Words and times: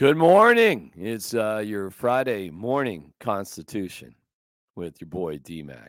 Good 0.00 0.16
morning. 0.16 0.92
It's 0.96 1.34
uh, 1.34 1.58
your 1.58 1.90
Friday 1.90 2.48
morning 2.48 3.12
constitution 3.20 4.14
with 4.74 4.98
your 4.98 5.08
boy 5.08 5.36
DMAC. 5.36 5.88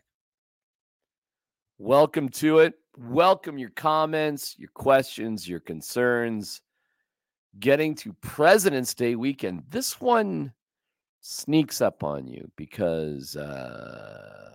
Welcome 1.78 2.28
to 2.28 2.60
it. 2.60 2.74
Welcome 2.98 3.58
your 3.58 3.70
comments, 3.70 4.54
your 4.60 4.68
questions, 4.74 5.48
your 5.48 5.62
concerns. 5.62 6.60
Getting 7.62 7.96
to 7.96 8.12
President's 8.20 8.94
Day 8.94 9.16
weekend. 9.16 9.64
This 9.70 10.02
one 10.02 10.52
sneaks 11.22 11.80
up 11.80 12.04
on 12.04 12.28
you 12.28 12.52
because 12.58 13.38
uh, 13.38 14.52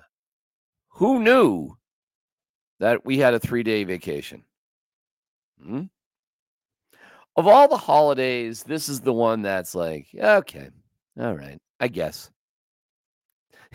who 0.90 1.22
knew 1.22 1.74
that 2.78 3.06
we 3.06 3.16
had 3.16 3.32
a 3.32 3.40
three 3.40 3.62
day 3.62 3.84
vacation? 3.84 4.44
Hmm? 5.64 5.84
Of 7.36 7.46
all 7.46 7.68
the 7.68 7.76
holidays, 7.76 8.62
this 8.62 8.88
is 8.88 9.00
the 9.00 9.12
one 9.12 9.42
that's 9.42 9.74
like, 9.74 10.06
okay, 10.18 10.70
all 11.20 11.34
right, 11.34 11.58
I 11.80 11.88
guess. 11.88 12.30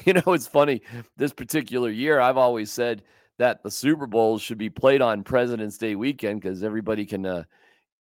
You 0.06 0.14
know, 0.14 0.34
it's 0.34 0.48
funny. 0.48 0.82
This 1.18 1.34
particular 1.34 1.90
year, 1.90 2.22
I've 2.22 2.38
always 2.38 2.72
said 2.72 3.04
that 3.38 3.62
the 3.62 3.70
Super 3.70 4.08
Bowl 4.08 4.40
should 4.40 4.58
be 4.58 4.70
played 4.70 5.02
on 5.02 5.22
President's 5.22 5.78
Day 5.78 5.96
weekend 5.96 6.42
because 6.42 6.64
everybody 6.64 7.06
can 7.06 7.26
uh, 7.26 7.44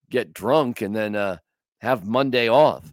get 0.09 0.33
drunk 0.33 0.81
and 0.81 0.95
then 0.95 1.15
uh, 1.15 1.37
have 1.81 2.07
Monday 2.07 2.47
off. 2.47 2.91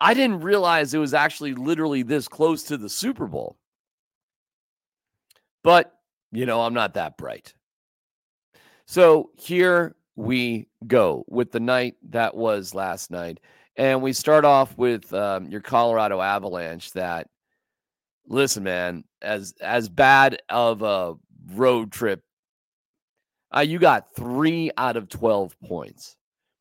I 0.00 0.14
didn't 0.14 0.40
realize 0.40 0.94
it 0.94 0.98
was 0.98 1.14
actually 1.14 1.54
literally 1.54 2.02
this 2.02 2.28
close 2.28 2.62
to 2.64 2.76
the 2.76 2.88
Super 2.88 3.26
Bowl. 3.26 3.58
But, 5.64 5.92
you 6.30 6.46
know, 6.46 6.62
I'm 6.62 6.74
not 6.74 6.94
that 6.94 7.18
bright. 7.18 7.54
So 8.86 9.30
here 9.36 9.96
we 10.16 10.66
go 10.86 11.24
with 11.28 11.52
the 11.52 11.60
night 11.60 11.94
that 12.10 12.34
was 12.34 12.74
last 12.74 13.10
night. 13.10 13.38
And 13.76 14.02
we 14.02 14.14
start 14.14 14.46
off 14.46 14.76
with 14.78 15.12
um, 15.12 15.48
your 15.48 15.60
Colorado 15.60 16.20
Avalanche 16.22 16.92
that, 16.92 17.28
listen, 18.26 18.64
man, 18.64 19.04
as 19.20 19.52
as 19.60 19.90
bad 19.90 20.38
of 20.48 20.80
a 20.82 21.14
road 21.52 21.92
trip, 21.92 22.22
uh, 23.54 23.60
you 23.60 23.78
got 23.78 24.14
three 24.16 24.70
out 24.78 24.96
of 24.96 25.10
12 25.10 25.54
points. 25.60 26.16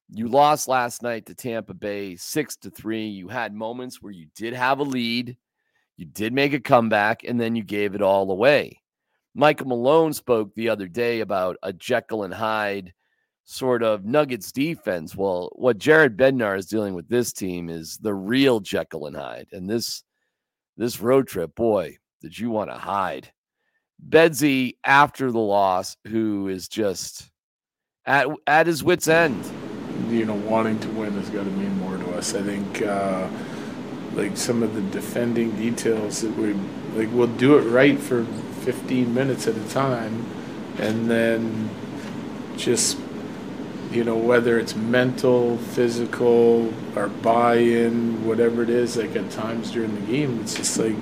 You 0.10 0.28
lost 0.28 0.68
last 0.68 1.02
night 1.02 1.26
to 1.28 1.34
Tampa 1.34 1.74
Bay 1.74 2.18
six 2.18 2.58
to 2.58 2.70
three. 2.70 3.08
You 3.08 3.30
had 3.30 3.54
moments 3.54 4.02
where 4.02 4.14
you 4.14 4.28
did 4.36 4.54
have 4.54 4.80
a 4.80 4.84
lead, 4.84 5.38
you 5.98 6.06
did 6.06 6.34
make 6.34 6.54
a 6.54 6.60
comeback, 6.60 7.24
and 7.24 7.40
then 7.40 7.56
you 7.56 7.64
gave 7.64 7.96
it 7.96 8.02
all 8.02 8.30
away. 8.30 8.82
Michael 9.34 9.68
Malone 9.68 10.14
spoke 10.14 10.54
the 10.54 10.70
other 10.70 10.88
day 10.88 11.22
about 11.22 11.58
a 11.64 11.74
Jekyll 11.74 12.24
and 12.24 12.34
Hyde 12.34 12.94
sort 13.46 13.84
of 13.84 14.06
Nuggets 14.06 14.52
defense. 14.52 15.16
Well, 15.16 15.52
what 15.56 15.78
Jared 15.78 16.18
Bednar 16.18 16.58
is 16.58 16.66
dealing 16.66 16.94
with 16.94 17.08
this 17.08 17.32
team 17.32 17.70
is 17.70 17.98
the 17.98 18.14
real 18.14 18.60
Jekyll 18.60 19.08
and 19.08 19.16
Hyde. 19.16 19.48
And 19.52 19.70
this 19.70 20.04
this 20.78 21.00
road 21.00 21.28
trip, 21.28 21.56
boy, 21.56 21.98
did 22.22 22.38
you 22.38 22.50
want 22.50 22.70
to 22.70 22.78
hide. 22.78 23.32
Bedsy 24.06 24.76
after 24.84 25.32
the 25.32 25.40
loss, 25.40 25.96
who 26.08 26.50
is 26.50 26.68
just 26.68 27.32
at 28.06 28.28
at 28.46 28.68
his 28.68 28.84
wits' 28.84 29.08
end 29.08 29.46
you 30.10 30.26
know, 30.26 30.36
wanting 30.36 30.80
to 30.80 30.90
win 30.90 31.14
has 31.14 31.30
got 31.30 31.44
to 31.44 31.52
mean 31.52 31.78
more 31.80 31.98
to 31.98 32.16
us. 32.16 32.34
I 32.34 32.42
think, 32.42 32.82
uh, 32.82 33.28
like 34.14 34.38
some 34.38 34.64
of 34.64 34.74
the 34.76 34.82
defending 34.82 35.52
details 35.56 36.22
that 36.22 36.36
we 36.38 36.54
like, 36.96 37.10
we'll 37.12 37.28
do 37.28 37.58
it 37.58 37.64
right 37.64 38.00
for 38.00 38.24
15 38.62 39.14
minutes 39.14 39.48
at 39.48 39.56
a 39.56 39.70
time, 39.70 40.26
and 40.80 41.10
then 41.10 41.70
just 42.56 42.98
you 43.96 44.04
know 44.04 44.18
whether 44.18 44.60
it's 44.60 44.76
mental, 44.76 45.58
physical, 45.58 46.74
or 46.96 47.08
buy-in, 47.08 48.26
whatever 48.26 48.62
it 48.62 48.70
is. 48.70 48.98
Like 48.98 49.16
at 49.16 49.32
times 49.32 49.72
during 49.72 49.96
the 49.96 50.12
game, 50.12 50.40
it's 50.42 50.56
just 50.56 50.78
like 50.78 50.96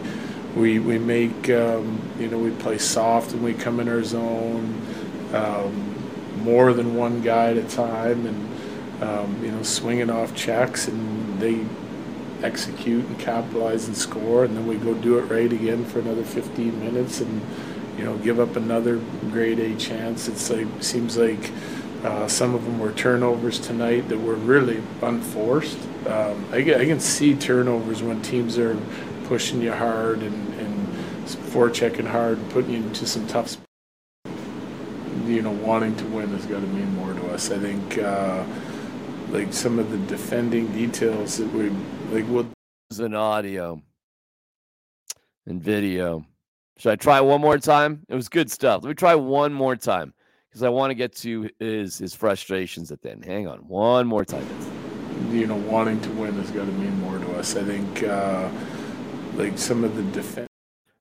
we 0.55 0.79
we 0.79 0.99
make 0.99 1.49
um, 1.49 1.99
you 2.19 2.27
know 2.27 2.37
we 2.37 2.51
play 2.51 2.77
soft 2.77 3.33
and 3.33 3.43
we 3.43 3.53
come 3.53 3.79
in 3.79 3.89
our 3.89 4.03
zone. 4.03 4.81
Um, 5.33 5.89
more 6.43 6.73
than 6.73 6.95
one 6.95 7.21
guy 7.21 7.51
at 7.51 7.57
a 7.57 7.63
time, 7.63 8.25
and 8.25 8.53
um, 9.03 9.43
you 9.43 9.51
know, 9.51 9.63
swinging 9.63 10.09
off 10.09 10.35
checks, 10.35 10.87
and 10.87 11.39
they 11.39 11.65
execute 12.45 13.05
and 13.05 13.19
capitalize 13.19 13.87
and 13.87 13.95
score, 13.95 14.43
and 14.43 14.55
then 14.55 14.67
we 14.67 14.75
go 14.75 14.93
do 14.93 15.17
it 15.17 15.23
right 15.23 15.51
again 15.51 15.85
for 15.85 15.99
another 15.99 16.23
15 16.23 16.79
minutes, 16.79 17.21
and 17.21 17.41
you 17.97 18.03
know, 18.03 18.17
give 18.17 18.39
up 18.39 18.55
another 18.55 18.99
grade 19.31 19.59
A 19.59 19.75
chance. 19.75 20.27
It's 20.27 20.49
like 20.49 20.67
seems 20.81 21.17
like 21.17 21.51
uh, 22.03 22.27
some 22.27 22.53
of 22.53 22.63
them 22.65 22.79
were 22.79 22.91
turnovers 22.91 23.59
tonight 23.59 24.09
that 24.09 24.19
were 24.19 24.35
really 24.35 24.81
unforced. 25.01 25.77
Um, 26.07 26.45
I, 26.51 26.57
I, 26.57 26.85
can 26.85 26.99
see 26.99 27.33
turnovers 27.33 28.03
when 28.03 28.21
teams 28.21 28.57
are 28.57 28.77
pushing 29.25 29.61
you 29.61 29.71
hard 29.71 30.19
and, 30.19 30.53
and 30.59 30.87
forechecking 31.25 32.07
hard, 32.07 32.37
putting 32.49 32.71
you 32.71 32.77
into 32.77 33.05
some 33.05 33.25
tough. 33.27 33.49
Spots. 33.49 33.67
You 35.25 35.41
know, 35.41 35.51
wanting 35.51 35.95
to 35.95 36.05
win 36.05 36.27
has 36.29 36.45
got 36.45 36.59
to 36.59 36.67
mean 36.67 36.93
more 36.95 37.13
to 37.13 37.33
us. 37.33 37.51
I 37.51 37.57
think. 37.57 37.97
Uh, 37.97 38.43
like 39.33 39.51
some 39.51 39.79
of 39.79 39.89
the 39.89 39.97
defending 39.97 40.71
details 40.71 41.37
that 41.37 41.51
we 41.51 41.69
like 42.11 42.27
will 42.29 42.47
an 42.99 43.15
audio 43.15 43.81
and 45.47 45.61
video. 45.61 46.23
Should 46.77 46.91
I 46.91 46.95
try 46.95 47.19
one 47.19 47.41
more 47.41 47.57
time? 47.57 48.05
It 48.07 48.13
was 48.13 48.29
good 48.29 48.51
stuff. 48.51 48.83
Let 48.83 48.89
me 48.89 48.93
try 48.93 49.15
one 49.15 49.51
more 49.51 49.75
time 49.75 50.13
because 50.53 50.63
I 50.63 50.69
want 50.69 50.91
to 50.91 50.95
get 50.95 51.15
to 51.17 51.49
his 51.59 51.97
his 51.97 52.13
frustrations 52.13 52.91
at 52.91 53.01
the 53.01 53.11
end. 53.11 53.25
Hang 53.25 53.47
on, 53.47 53.59
one 53.59 54.07
more 54.07 54.23
time. 54.23 54.47
You 55.31 55.47
know, 55.47 55.55
wanting 55.55 55.99
to 56.01 56.09
win 56.11 56.33
has 56.35 56.51
got 56.51 56.65
to 56.65 56.71
mean 56.73 56.99
more 56.99 57.17
to 57.17 57.31
us. 57.33 57.55
I 57.55 57.63
think, 57.63 58.03
uh, 58.03 58.49
like 59.35 59.57
some 59.57 59.83
of 59.83 59.95
the 59.95 60.03
defense. 60.03 60.47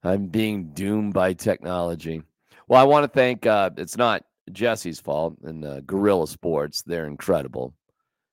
I'm 0.03 0.27
being 0.27 0.71
doomed 0.73 1.15
by 1.15 1.35
technology. 1.35 2.23
Well, 2.67 2.81
I 2.81 2.85
want 2.85 3.05
to 3.05 3.09
thank. 3.09 3.47
Uh, 3.47 3.71
it's 3.77 3.97
not 3.97 4.25
Jesse's 4.51 5.01
fault 5.01 5.37
and 5.45 5.65
uh, 5.65 5.81
Gorilla 5.83 6.27
Sports. 6.27 6.83
They're 6.83 7.07
incredible 7.07 7.75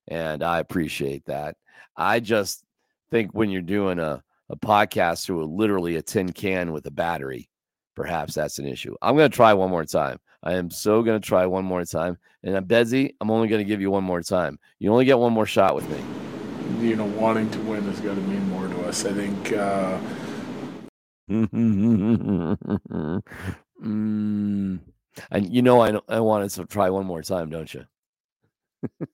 and 0.10 0.44
I 0.44 0.60
appreciate 0.60 1.26
that. 1.26 1.56
I 1.96 2.20
just 2.20 2.66
think 3.12 3.32
when 3.34 3.50
you're 3.50 3.62
doing 3.62 4.00
a, 4.00 4.22
a 4.50 4.56
podcast 4.58 5.26
through 5.26 5.44
a, 5.44 5.46
literally 5.46 5.96
a 5.96 6.02
tin 6.02 6.34
can 6.34 6.72
with 6.72 6.86
a 6.88 6.92
battery, 6.92 7.50
perhaps 7.96 8.34
that's 8.34 8.60
an 8.60 8.66
issue. 8.66 8.96
I'm 9.02 9.16
going 9.16 9.30
to 9.30 9.36
try 9.36 9.54
one 9.54 9.70
more 9.70 9.86
time. 9.86 10.20
I 10.44 10.54
am 10.54 10.70
so 10.70 11.02
going 11.02 11.20
to 11.20 11.28
try 11.28 11.46
one 11.46 11.66
more 11.66 11.84
time. 11.86 12.18
And 12.44 12.56
I'm 12.56 12.66
Bedsy, 12.66 13.16
I'm 13.20 13.30
only 13.30 13.50
going 13.50 13.60
to 13.60 13.66
give 13.66 13.82
you 13.82 13.92
one 13.92 14.04
more 14.04 14.22
time. 14.22 14.58
You 14.80 14.92
only 14.92 15.06
get 15.06 15.20
one 15.20 15.34
more 15.34 15.46
shot 15.46 15.76
with 15.76 15.90
me. 15.90 16.02
You 16.88 16.96
know, 16.96 17.06
wanting 17.06 17.50
to 17.52 17.60
win 17.60 17.84
has 17.84 18.00
got 18.00 18.16
to 18.16 18.22
mean 18.22 18.48
more 18.50 18.68
to 18.68 18.82
us. 18.88 19.06
I 19.06 19.12
think. 19.12 19.52
Uh... 19.52 20.00
mm. 23.84 24.80
And 25.32 25.54
you 25.54 25.62
know, 25.62 25.82
I 25.82 26.00
I 26.08 26.20
wanted 26.22 26.50
to 26.52 26.66
try 26.66 26.90
one 26.90 27.06
more 27.06 27.22
time, 27.22 27.50
don't 27.50 27.74
you? 27.74 27.86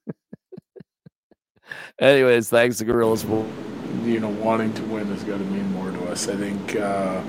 Anyways, 2.00 2.50
thanks 2.50 2.78
to 2.78 2.86
Gorillas. 2.86 3.24
For 3.24 3.46
you 4.04 4.20
know, 4.20 4.30
wanting 4.30 4.74
to 4.74 4.84
win 4.84 5.08
has 5.08 5.24
got 5.24 5.38
to 5.38 5.46
mean 5.46 5.72
more 5.72 5.90
to 5.92 6.06
us. 6.06 6.28
I 6.28 6.36
think, 6.36 6.76
uh, 6.76 7.22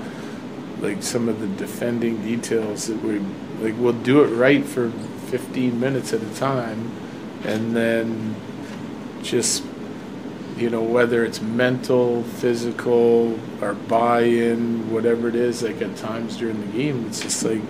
like 0.79 1.01
some 1.01 1.27
of 1.29 1.39
the 1.39 1.47
defending 1.47 2.21
details 2.21 2.87
that 2.87 3.01
we 3.01 3.19
like, 3.61 3.75
we'll 3.77 3.93
do 3.93 4.23
it 4.23 4.27
right 4.27 4.63
for 4.63 4.91
15 4.91 5.79
minutes 5.79 6.13
at 6.13 6.21
a 6.21 6.35
time, 6.35 6.91
and 7.43 7.75
then 7.75 8.35
just 9.21 9.63
you 10.57 10.69
know 10.69 10.81
whether 10.81 11.23
it's 11.23 11.41
mental, 11.41 12.23
physical, 12.23 13.39
or 13.61 13.73
buy-in, 13.73 14.91
whatever 14.91 15.27
it 15.27 15.35
is. 15.35 15.61
Like 15.63 15.81
at 15.81 15.95
times 15.97 16.37
during 16.37 16.59
the 16.59 16.77
game, 16.77 17.05
it's 17.07 17.21
just 17.21 17.43
like 17.43 17.61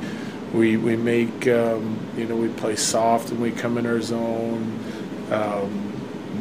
we 0.53 0.77
we 0.77 0.95
make 0.95 1.47
um, 1.47 1.97
you 2.15 2.25
know 2.25 2.35
we 2.35 2.47
play 2.49 2.75
soft 2.75 3.31
and 3.31 3.41
we 3.41 3.51
come 3.51 3.77
in 3.77 3.85
our 3.85 4.01
zone. 4.01 4.79
Um, 5.31 5.83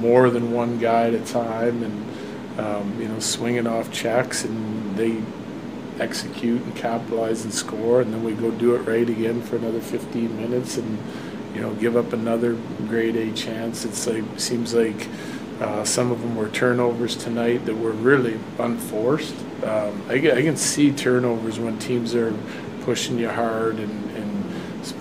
more 0.00 0.28
than 0.30 0.52
one 0.52 0.78
guy 0.78 1.08
at 1.08 1.14
a 1.14 1.24
time, 1.24 1.82
and 1.82 2.06
um, 2.58 3.00
you 3.00 3.08
know, 3.08 3.18
swinging 3.18 3.66
off 3.66 3.92
checks, 3.92 4.44
and 4.44 4.96
they 4.96 5.20
execute 6.00 6.62
and 6.62 6.74
capitalize 6.76 7.44
and 7.44 7.52
score, 7.52 8.00
and 8.00 8.12
then 8.12 8.22
we 8.22 8.32
go 8.32 8.50
do 8.50 8.74
it 8.74 8.80
right 8.80 9.08
again 9.08 9.42
for 9.42 9.56
another 9.56 9.80
15 9.80 10.36
minutes, 10.36 10.76
and 10.76 10.98
you 11.54 11.60
know, 11.60 11.74
give 11.74 11.96
up 11.96 12.12
another 12.12 12.54
grade 12.86 13.16
A 13.16 13.32
chance. 13.32 13.84
It's 13.84 14.06
like 14.06 14.24
seems 14.36 14.74
like. 14.74 15.08
Uh, 15.58 15.82
some 15.82 16.12
of 16.12 16.20
them 16.20 16.36
were 16.36 16.50
turnovers 16.50 17.16
tonight 17.16 17.64
that 17.64 17.74
were 17.74 17.92
really 17.92 18.38
unforced. 18.58 19.34
Um, 19.64 20.02
I, 20.06 20.16
I, 20.16 20.42
can 20.42 20.54
see 20.54 20.92
turnovers 20.92 21.58
when 21.58 21.78
teams 21.78 22.14
are 22.14 22.36
pushing 22.82 23.18
you 23.18 23.30
hard 23.30 23.78
and, 23.78 24.06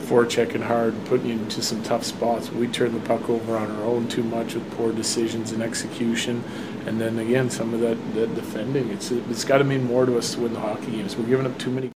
forechecking 0.06 0.62
hard, 0.62 0.94
and 0.94 1.06
putting 1.08 1.28
you 1.28 1.34
into 1.34 1.62
some 1.62 1.82
tough 1.84 2.04
spots. 2.04 2.52
We 2.52 2.68
turn 2.68 2.94
the 2.94 3.00
puck 3.02 3.30
over 3.30 3.58
on 3.58 3.70
our 3.72 3.84
own 3.84 4.08
too 4.08 4.24
much 4.24 4.54
with 4.54 4.70
poor 4.72 4.92
decisions 4.92 5.52
and 5.52 5.62
execution, 5.62 6.44
and 6.86 7.00
then 7.00 7.20
again 7.20 7.50
some 7.50 7.74
of 7.74 7.80
that, 7.82 7.98
that 8.14 8.34
defending. 8.36 8.90
It's 8.90 9.12
it's 9.12 9.44
got 9.44 9.58
to 9.60 9.64
mean 9.64 9.84
more 9.84 10.06
to 10.06 10.18
us 10.18 10.34
to 10.34 10.42
win 10.42 10.54
the 10.54 10.60
hockey 10.60 10.92
games. 10.92 11.16
We're 11.16 11.26
giving 11.26 11.46
up 11.46 11.58
too 11.58 11.72
many. 11.72 11.92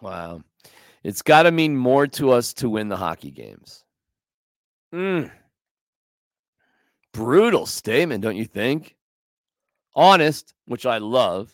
Wow, 0.00 0.42
it's 1.02 1.22
got 1.22 1.44
to 1.44 1.50
mean 1.50 1.76
more 1.76 2.06
to 2.06 2.30
us 2.30 2.52
to 2.54 2.68
win 2.68 2.88
the 2.88 2.96
hockey 2.96 3.30
games. 3.30 3.84
Mm. 4.92 5.30
brutal 7.12 7.64
statement, 7.64 8.22
don't 8.22 8.36
you 8.36 8.44
think? 8.44 8.96
Honest, 9.94 10.54
which 10.66 10.84
I 10.84 10.98
love. 10.98 11.52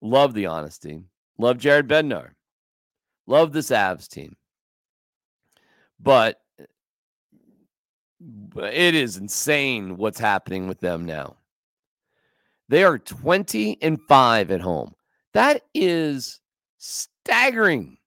Love 0.00 0.34
the 0.34 0.46
honesty. 0.46 1.04
Love 1.38 1.58
Jared 1.58 1.86
Bednar. 1.86 2.30
Love 3.26 3.52
this 3.52 3.70
Avs 3.70 4.08
team. 4.08 4.36
But 6.00 6.40
it 8.56 8.94
is 8.94 9.16
insane 9.16 9.96
what's 9.96 10.18
happening 10.18 10.66
with 10.66 10.80
them 10.80 11.04
now. 11.06 11.36
They 12.70 12.84
are 12.84 12.98
20 12.98 13.82
and 13.82 14.00
5 14.00 14.52
at 14.52 14.60
home. 14.60 14.94
That 15.34 15.62
is 15.74 16.40
staggering. 16.78 17.98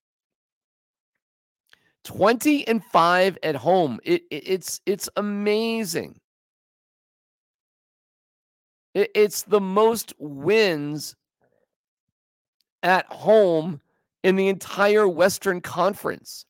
20 2.05 2.65
and 2.69 2.81
5 2.81 3.37
at 3.43 3.55
home. 3.55 3.99
It, 4.05 4.23
it 4.31 4.43
it's 4.47 4.79
it's 4.85 5.09
amazing. 5.17 6.17
It, 8.93 9.11
it's 9.13 9.43
the 9.43 9.59
most 9.59 10.13
wins 10.17 11.17
at 12.83 13.05
home 13.07 13.81
in 14.23 14.37
the 14.37 14.47
entire 14.47 15.09
Western 15.09 15.59
Conference. 15.59 16.45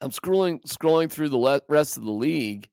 I'm 0.00 0.12
scrolling 0.12 0.62
scrolling 0.62 1.10
through 1.10 1.30
the 1.30 1.38
le- 1.38 1.62
rest 1.68 1.96
of 1.96 2.04
the 2.04 2.12
league. 2.12 2.69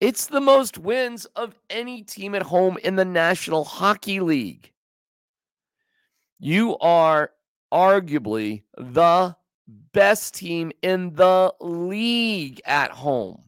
It's 0.00 0.26
the 0.26 0.40
most 0.40 0.78
wins 0.78 1.24
of 1.34 1.56
any 1.68 2.02
team 2.02 2.34
at 2.34 2.42
home 2.42 2.78
in 2.84 2.94
the 2.94 3.04
National 3.04 3.64
Hockey 3.64 4.20
League. 4.20 4.72
You 6.38 6.78
are 6.78 7.32
arguably 7.72 8.62
the 8.76 9.36
best 9.92 10.34
team 10.34 10.70
in 10.82 11.14
the 11.14 11.52
league 11.60 12.60
at 12.64 12.92
home. 12.92 13.42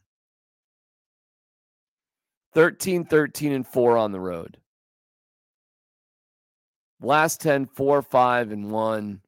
13, 2.52 3.04
13, 3.04 3.52
and 3.52 3.66
4 3.66 3.96
on 3.96 4.10
the 4.10 4.18
road. 4.18 4.56
Last 7.00 7.40
10, 7.40 7.66
4, 7.66 8.02
5, 8.02 8.50
and 8.50 8.72
1. 8.72 9.20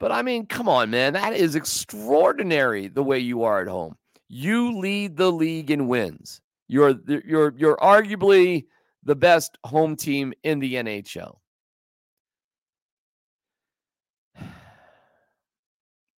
But 0.00 0.10
I 0.10 0.22
mean, 0.22 0.46
come 0.46 0.70
on, 0.70 0.90
man. 0.90 1.12
That 1.12 1.34
is 1.34 1.54
extraordinary 1.54 2.88
the 2.88 3.04
way 3.04 3.18
you 3.18 3.42
are 3.44 3.60
at 3.60 3.68
home. 3.68 3.96
You 4.34 4.78
lead 4.78 5.18
the 5.18 5.30
league 5.30 5.70
in 5.70 5.88
wins. 5.88 6.40
You're 6.66 6.94
you're 7.06 7.52
you're 7.54 7.76
arguably 7.76 8.64
the 9.04 9.14
best 9.14 9.58
home 9.62 9.94
team 9.94 10.32
in 10.42 10.58
the 10.58 10.76
NHL. 10.76 11.36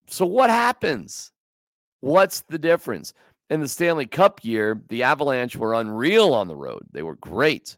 So 0.06 0.26
what 0.26 0.48
happens? 0.48 1.32
What's 2.02 2.42
the 2.42 2.56
difference? 2.56 3.14
In 3.50 3.58
the 3.58 3.66
Stanley 3.66 4.06
Cup 4.06 4.44
year, 4.44 4.80
the 4.90 5.02
Avalanche 5.02 5.56
were 5.56 5.74
unreal 5.74 6.34
on 6.34 6.46
the 6.46 6.54
road. 6.54 6.84
They 6.92 7.02
were 7.02 7.16
great. 7.16 7.76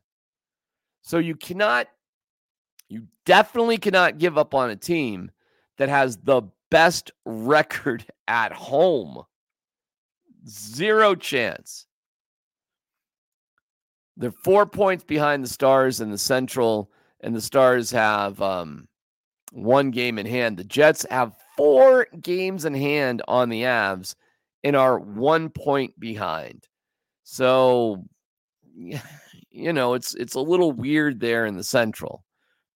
So 1.01 1.17
you 1.17 1.35
cannot 1.35 1.89
you 2.91 3.07
definitely 3.25 3.79
cannot 3.79 4.19
give 4.19 4.37
up 4.37 4.53
on 4.53 4.69
a 4.69 4.77
team 4.77 5.31
that 5.79 5.89
has 5.89 6.19
the 6.19 6.43
best 6.71 7.11
record 7.25 8.05
at 8.29 8.53
home. 8.53 9.23
Zero 10.49 11.15
chance. 11.15 11.87
They're 14.17 14.33
four 14.33 14.67
points 14.67 15.05
behind 15.05 15.45
the 15.45 15.49
Stars 15.49 16.01
in 16.01 16.11
the 16.11 16.19
Central, 16.19 16.91
and 17.21 17.35
the 17.35 17.41
Stars 17.41 17.91
have 17.91 18.41
um, 18.41 18.89
one 19.53 19.91
game 19.91 20.19
in 20.19 20.27
hand. 20.27 20.57
The 20.57 20.65
Jets 20.65 21.05
have 21.11 21.37
four 21.57 22.07
games 22.21 22.65
in 22.65 22.75
hand 22.75 23.23
on 23.29 23.49
the 23.49 23.63
Avs 23.63 24.15
and 24.65 24.77
are 24.77 24.99
one 24.99 25.51
point 25.51 25.99
behind. 25.99 26.67
So, 27.25 28.05
you 28.75 29.73
know, 29.73 29.95
it's 29.95 30.15
it's 30.15 30.35
a 30.35 30.41
little 30.41 30.73
weird 30.73 31.21
there 31.21 31.47
in 31.47 31.57
the 31.57 31.65
Central. 31.65 32.25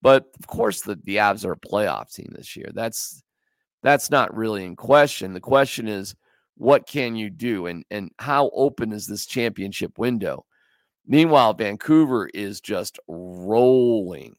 But 0.02 0.26
of 0.38 0.46
course, 0.46 0.82
the, 0.82 0.96
the 1.04 1.16
Avs 1.16 1.44
are 1.44 1.52
a 1.52 1.56
playoff 1.56 2.12
team 2.12 2.32
this 2.34 2.56
year. 2.56 2.70
That's 2.74 3.22
that's 3.82 4.10
not 4.10 4.36
really 4.36 4.64
in 4.64 4.76
question. 4.76 5.32
The 5.32 5.40
question 5.40 5.88
is, 5.88 6.14
what 6.60 6.86
can 6.86 7.16
you 7.16 7.30
do, 7.30 7.66
and 7.66 7.86
and 7.90 8.10
how 8.18 8.50
open 8.52 8.92
is 8.92 9.06
this 9.06 9.24
championship 9.24 9.98
window? 9.98 10.44
Meanwhile, 11.06 11.54
Vancouver 11.54 12.28
is 12.34 12.60
just 12.60 13.00
rolling. 13.08 14.36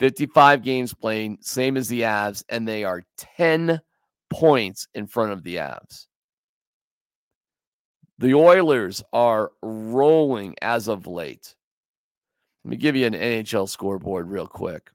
55 0.00 0.62
games 0.62 0.94
played, 0.94 1.44
same 1.44 1.76
as 1.76 1.88
the 1.88 2.00
Avs, 2.00 2.42
and 2.48 2.66
they 2.66 2.84
are 2.84 3.04
10 3.36 3.80
points 4.30 4.88
in 4.94 5.06
front 5.06 5.32
of 5.32 5.42
the 5.42 5.56
Avs. 5.56 6.06
The 8.18 8.34
Oilers 8.34 9.02
are 9.12 9.52
rolling 9.62 10.54
as 10.62 10.88
of 10.88 11.06
late. 11.06 11.54
Let 12.64 12.70
me 12.70 12.76
give 12.78 12.96
you 12.96 13.06
an 13.06 13.12
NHL 13.12 13.68
scoreboard 13.68 14.30
real 14.30 14.46
quick, 14.46 14.90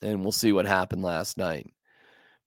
and 0.00 0.22
we'll 0.22 0.32
see 0.32 0.52
what 0.52 0.64
happened 0.64 1.02
last 1.02 1.36
night. 1.36 1.70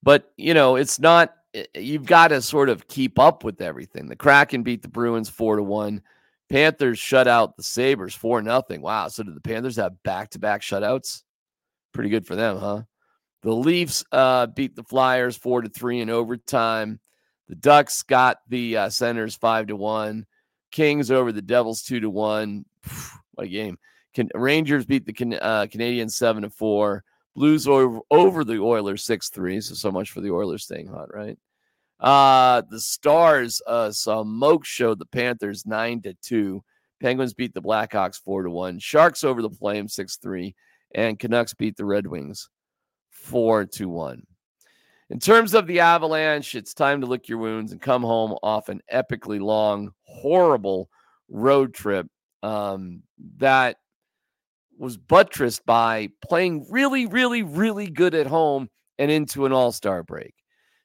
But, 0.02 0.32
you 0.38 0.56
know, 0.56 0.76
it's 0.76 1.00
not, 1.00 1.36
you've 1.75 2.06
got 2.06 2.30
to 2.30 2.42
sort 2.42 2.69
of 2.69 2.88
keep 2.88 3.19
up 3.19 3.44
with 3.44 3.62
everything. 3.62 4.07
The 4.07 4.15
Kraken 4.15 4.63
beat 4.63 4.81
the 4.81 4.88
Bruins 4.88 5.30
4 5.30 5.57
to 5.57 5.63
1. 5.63 6.01
Panthers 6.50 7.00
shut 7.00 7.27
out 7.27 7.56
the 7.56 7.63
Sabres 7.63 8.15
4 8.15 8.42
nothing. 8.42 8.81
Wow. 8.81 9.07
So 9.07 9.24
did 9.24 9.36
the 9.36 9.42
Panthers 9.42 9.77
have 9.77 10.01
back 10.03 10.31
to 10.31 10.39
back 10.39 10.62
shutouts? 10.62 11.24
Pretty 11.94 12.09
good 12.09 12.25
for 12.25 12.36
them, 12.36 12.57
huh? 12.57 12.81
The 13.44 13.53
Leafs 13.53 14.03
uh, 14.12 14.48
beat 14.48 14.75
the 14.75 14.83
Flyers 14.83 15.36
4 15.38 15.63
to 15.63 15.69
3 15.69 16.01
in 16.01 16.09
overtime. 16.09 17.00
The 17.48 17.56
Ducks 17.56 18.03
got 18.03 18.38
the 18.48 18.77
uh, 18.77 18.89
Senators 18.89 19.36
5 19.36 19.68
to 19.68 19.75
1. 19.75 20.25
Kings 20.71 21.12
over 21.12 21.31
the 21.31 21.42
Devils 21.42 21.83
2 21.83 22.01
to 22.01 22.09
1. 22.09 22.65
What 23.33 23.48
a 23.48 23.50
game. 23.50 23.77
Can, 24.13 24.30
Rangers 24.36 24.86
beat 24.86 25.06
the 25.06 25.13
can, 25.13 25.33
uh, 25.33 25.68
Canadiens 25.71 26.12
seven 26.12 26.44
to 26.44 26.50
four. 26.50 27.03
Blues 27.36 27.68
over, 27.68 28.00
over 28.10 28.44
the 28.44 28.60
Oilers 28.60 29.04
six 29.04 29.30
three. 29.30 29.62
So 29.62 29.74
so 29.74 29.92
much 29.92 30.12
for 30.12 30.22
the 30.22 30.31
Oilers 30.31 30.63
staying 30.63 30.88
hot, 30.88 31.13
right? 31.13 31.38
Uh, 32.00 32.63
the 32.69 32.80
Stars 32.80 33.62
uh, 33.68 33.92
smoke 33.92 34.66
showed 34.66 35.00
the 35.00 35.06
Panthers 35.06 35.66
nine 35.66 36.01
to 36.01 36.13
two. 36.22 36.63
Penguins 37.01 37.33
beat 37.33 37.54
the 37.54 37.62
Blackhawks 37.62 38.19
four 38.19 38.44
to 38.44 38.50
one. 38.50 38.80
Sharks 38.80 39.24
over 39.24 39.42
the 39.42 39.50
Flames 39.50 39.94
six 39.94 40.18
three, 40.18 40.56
and 40.94 41.19
Canucks 41.19 41.54
beat 41.54 41.78
the 41.78 41.86
Red 41.86 42.07
Wings 42.07 42.50
four 43.10 43.66
to 43.66 43.88
one. 43.88 44.25
In 45.10 45.19
terms 45.19 45.54
of 45.54 45.68
the 45.68 45.81
Avalanche, 45.81 46.56
it's 46.56 46.74
time 46.74 47.01
to 47.01 47.07
lick 47.07 47.27
your 47.27 47.38
wounds 47.38 47.72
and 47.72 47.81
come 47.81 48.01
home 48.01 48.38
off 48.44 48.69
an 48.69 48.81
epically 48.94 49.42
long, 49.42 49.92
horrible 50.04 50.89
road 51.27 51.74
trip 51.74 52.08
um, 52.44 53.03
that 53.38 53.77
was 54.82 54.98
buttressed 54.98 55.64
by 55.64 56.10
playing 56.28 56.66
really, 56.72 57.06
really, 57.06 57.44
really 57.44 57.88
good 57.88 58.16
at 58.16 58.26
home 58.26 58.68
and 58.98 59.12
into 59.12 59.46
an 59.46 59.52
all 59.52 59.72
star 59.72 60.02
break. 60.02 60.34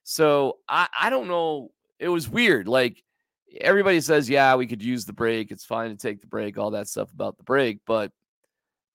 So 0.05 0.59
I, 0.69 0.87
I 1.01 1.09
don't 1.09 1.29
know. 1.29 1.71
It 1.99 2.09
was 2.09 2.29
weird. 2.29 2.69
Like 2.69 3.03
everybody 3.59 4.03
says, 4.03 4.29
yeah, 4.29 4.55
we 4.55 4.67
could 4.67 4.83
use 4.83 5.07
the 5.07 5.15
break. 5.15 5.51
It's 5.51 5.65
fine 5.65 5.89
to 5.89 5.97
take 5.97 6.21
the 6.21 6.27
break, 6.27 6.59
all 6.59 6.73
that 6.73 6.89
stuff 6.89 7.11
about 7.15 7.39
the 7.39 7.43
break. 7.43 7.79
But 7.87 8.13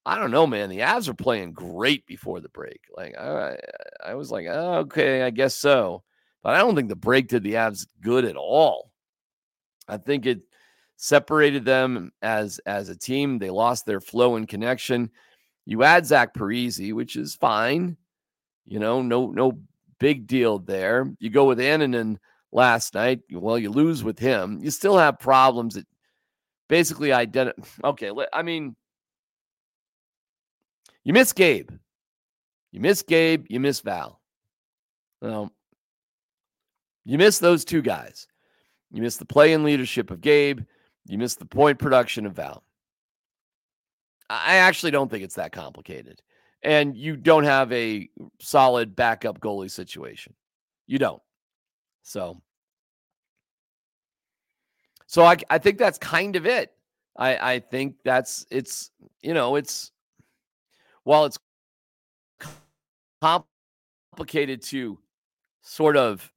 I 0.06 0.20
don't 0.20 0.30
know, 0.30 0.46
man. 0.46 0.70
The 0.70 0.80
Avs 0.80 1.10
are 1.10 1.16
playing 1.16 1.54
great 1.54 2.06
before 2.06 2.40
the 2.40 2.50
break. 2.50 2.82
Like 2.96 3.18
I, 3.18 3.58
I 4.06 4.14
was 4.14 4.30
like, 4.30 4.46
oh, 4.48 4.76
okay, 4.82 5.24
I 5.24 5.32
guess 5.32 5.56
so. 5.56 6.04
But 6.44 6.54
I 6.54 6.60
don't 6.60 6.76
think 6.76 6.90
the 6.90 6.96
break 6.96 7.28
did 7.28 7.42
the 7.42 7.54
Avs 7.54 7.88
good 8.02 8.24
at 8.24 8.36
all. 8.36 8.92
I 9.88 9.98
think 9.98 10.28
it 10.28 10.42
separated 11.02 11.66
them 11.66 12.12
as 12.22 12.60
as 12.66 12.90
a 12.90 12.96
team. 12.96 13.40
They 13.40 13.50
lost 13.50 13.86
their 13.86 14.00
flow 14.00 14.36
and 14.36 14.48
connection. 14.48 15.10
You 15.66 15.84
add 15.84 16.06
Zach 16.06 16.34
Parise, 16.34 16.94
which 16.94 17.16
is 17.16 17.36
fine. 17.36 17.98
You 18.66 18.80
know, 18.80 19.02
no 19.02 19.32
no 19.32 19.60
big 20.00 20.28
deal 20.28 20.60
there. 20.60 21.12
You 21.20 21.32
go 21.32 21.46
with 21.46 21.58
Annunen 21.58 22.18
last 22.52 22.94
night. 22.94 23.22
Well, 23.32 23.58
you 23.58 23.72
lose 23.72 24.04
with 24.04 24.20
him. 24.20 24.60
You 24.62 24.70
still 24.70 24.98
have 24.98 25.20
problems 25.20 25.74
that 25.74 25.88
basically 26.70 27.12
identify. 27.12 27.68
Okay, 27.84 28.12
I 28.32 28.44
mean, 28.44 28.76
you 31.04 31.14
miss 31.14 31.34
Gabe. 31.34 31.72
You 32.72 32.80
miss 32.80 33.02
Gabe. 33.02 33.48
You 33.50 33.60
miss 33.60 33.80
Val. 33.82 34.22
Well, 35.20 35.52
you 37.06 37.18
miss 37.18 37.40
those 37.40 37.66
two 37.66 37.82
guys. 37.82 38.28
You 38.92 39.02
miss 39.02 39.18
the 39.18 39.26
play 39.26 39.54
and 39.54 39.64
leadership 39.64 40.12
of 40.12 40.22
Gabe. 40.22 40.62
You 41.06 41.18
missed 41.18 41.40
the 41.40 41.46
point 41.46 41.80
production 41.80 42.26
of 42.26 42.34
Val. 42.34 42.64
I 44.30 44.56
actually 44.56 44.92
don't 44.92 45.10
think 45.10 45.24
it's 45.24 45.36
that 45.36 45.52
complicated. 45.52 46.22
And 46.64 46.96
you 46.96 47.18
don't 47.18 47.44
have 47.44 47.72
a 47.72 48.10
solid 48.40 48.96
backup 48.96 49.40
goalie 49.42 49.72
situation. 49.72 50.34
You 50.88 51.00
don't. 51.00 51.22
So, 52.04 52.42
so 55.08 55.24
I, 55.24 55.38
I 55.50 55.58
think 55.58 55.78
that's 55.78 55.98
kind 55.98 56.36
of 56.36 56.46
it. 56.46 56.72
I, 57.18 57.56
I 57.56 57.60
think 57.60 57.96
that's 58.06 58.46
it's 58.50 58.92
you 59.22 59.34
know 59.34 59.56
it's 59.56 59.92
while 61.04 61.26
it's 61.26 61.38
complicated 63.22 64.62
to 64.64 64.98
sort 65.62 65.98
of 65.98 66.32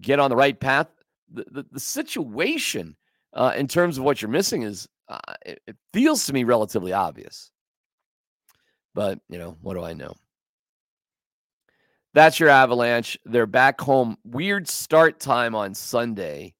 get 0.00 0.20
on 0.20 0.30
the 0.30 0.36
right 0.36 0.58
path 0.58 0.86
the, 1.32 1.44
the, 1.50 1.66
the 1.72 1.80
situation 1.80 2.96
uh, 3.32 3.52
in 3.56 3.68
terms 3.68 3.98
of 3.98 4.04
what 4.04 4.20
you're 4.20 4.30
missing 4.30 4.62
is 4.62 4.88
uh, 5.08 5.18
it, 5.44 5.60
it 5.66 5.76
feels 5.92 6.26
to 6.26 6.32
me 6.32 6.44
relatively 6.44 6.92
obvious. 6.92 7.50
But, 8.94 9.20
you 9.28 9.38
know, 9.38 9.56
what 9.62 9.74
do 9.74 9.84
I 9.84 9.92
know? 9.92 10.14
That's 12.12 12.40
your 12.40 12.48
Avalanche. 12.48 13.16
They're 13.24 13.46
back 13.46 13.80
home. 13.80 14.16
Weird 14.24 14.68
start 14.68 15.20
time 15.20 15.54
on 15.54 15.74
Sunday. 15.74 16.54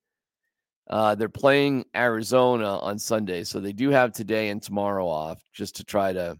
Uh, 0.88 1.14
they're 1.14 1.28
playing 1.28 1.84
Arizona 1.94 2.78
on 2.78 2.98
Sunday. 2.98 3.44
So 3.44 3.60
they 3.60 3.72
do 3.72 3.90
have 3.90 4.12
today 4.12 4.48
and 4.48 4.62
tomorrow 4.62 5.06
off 5.08 5.42
just 5.52 5.76
to 5.76 5.84
try 5.84 6.12
to 6.12 6.38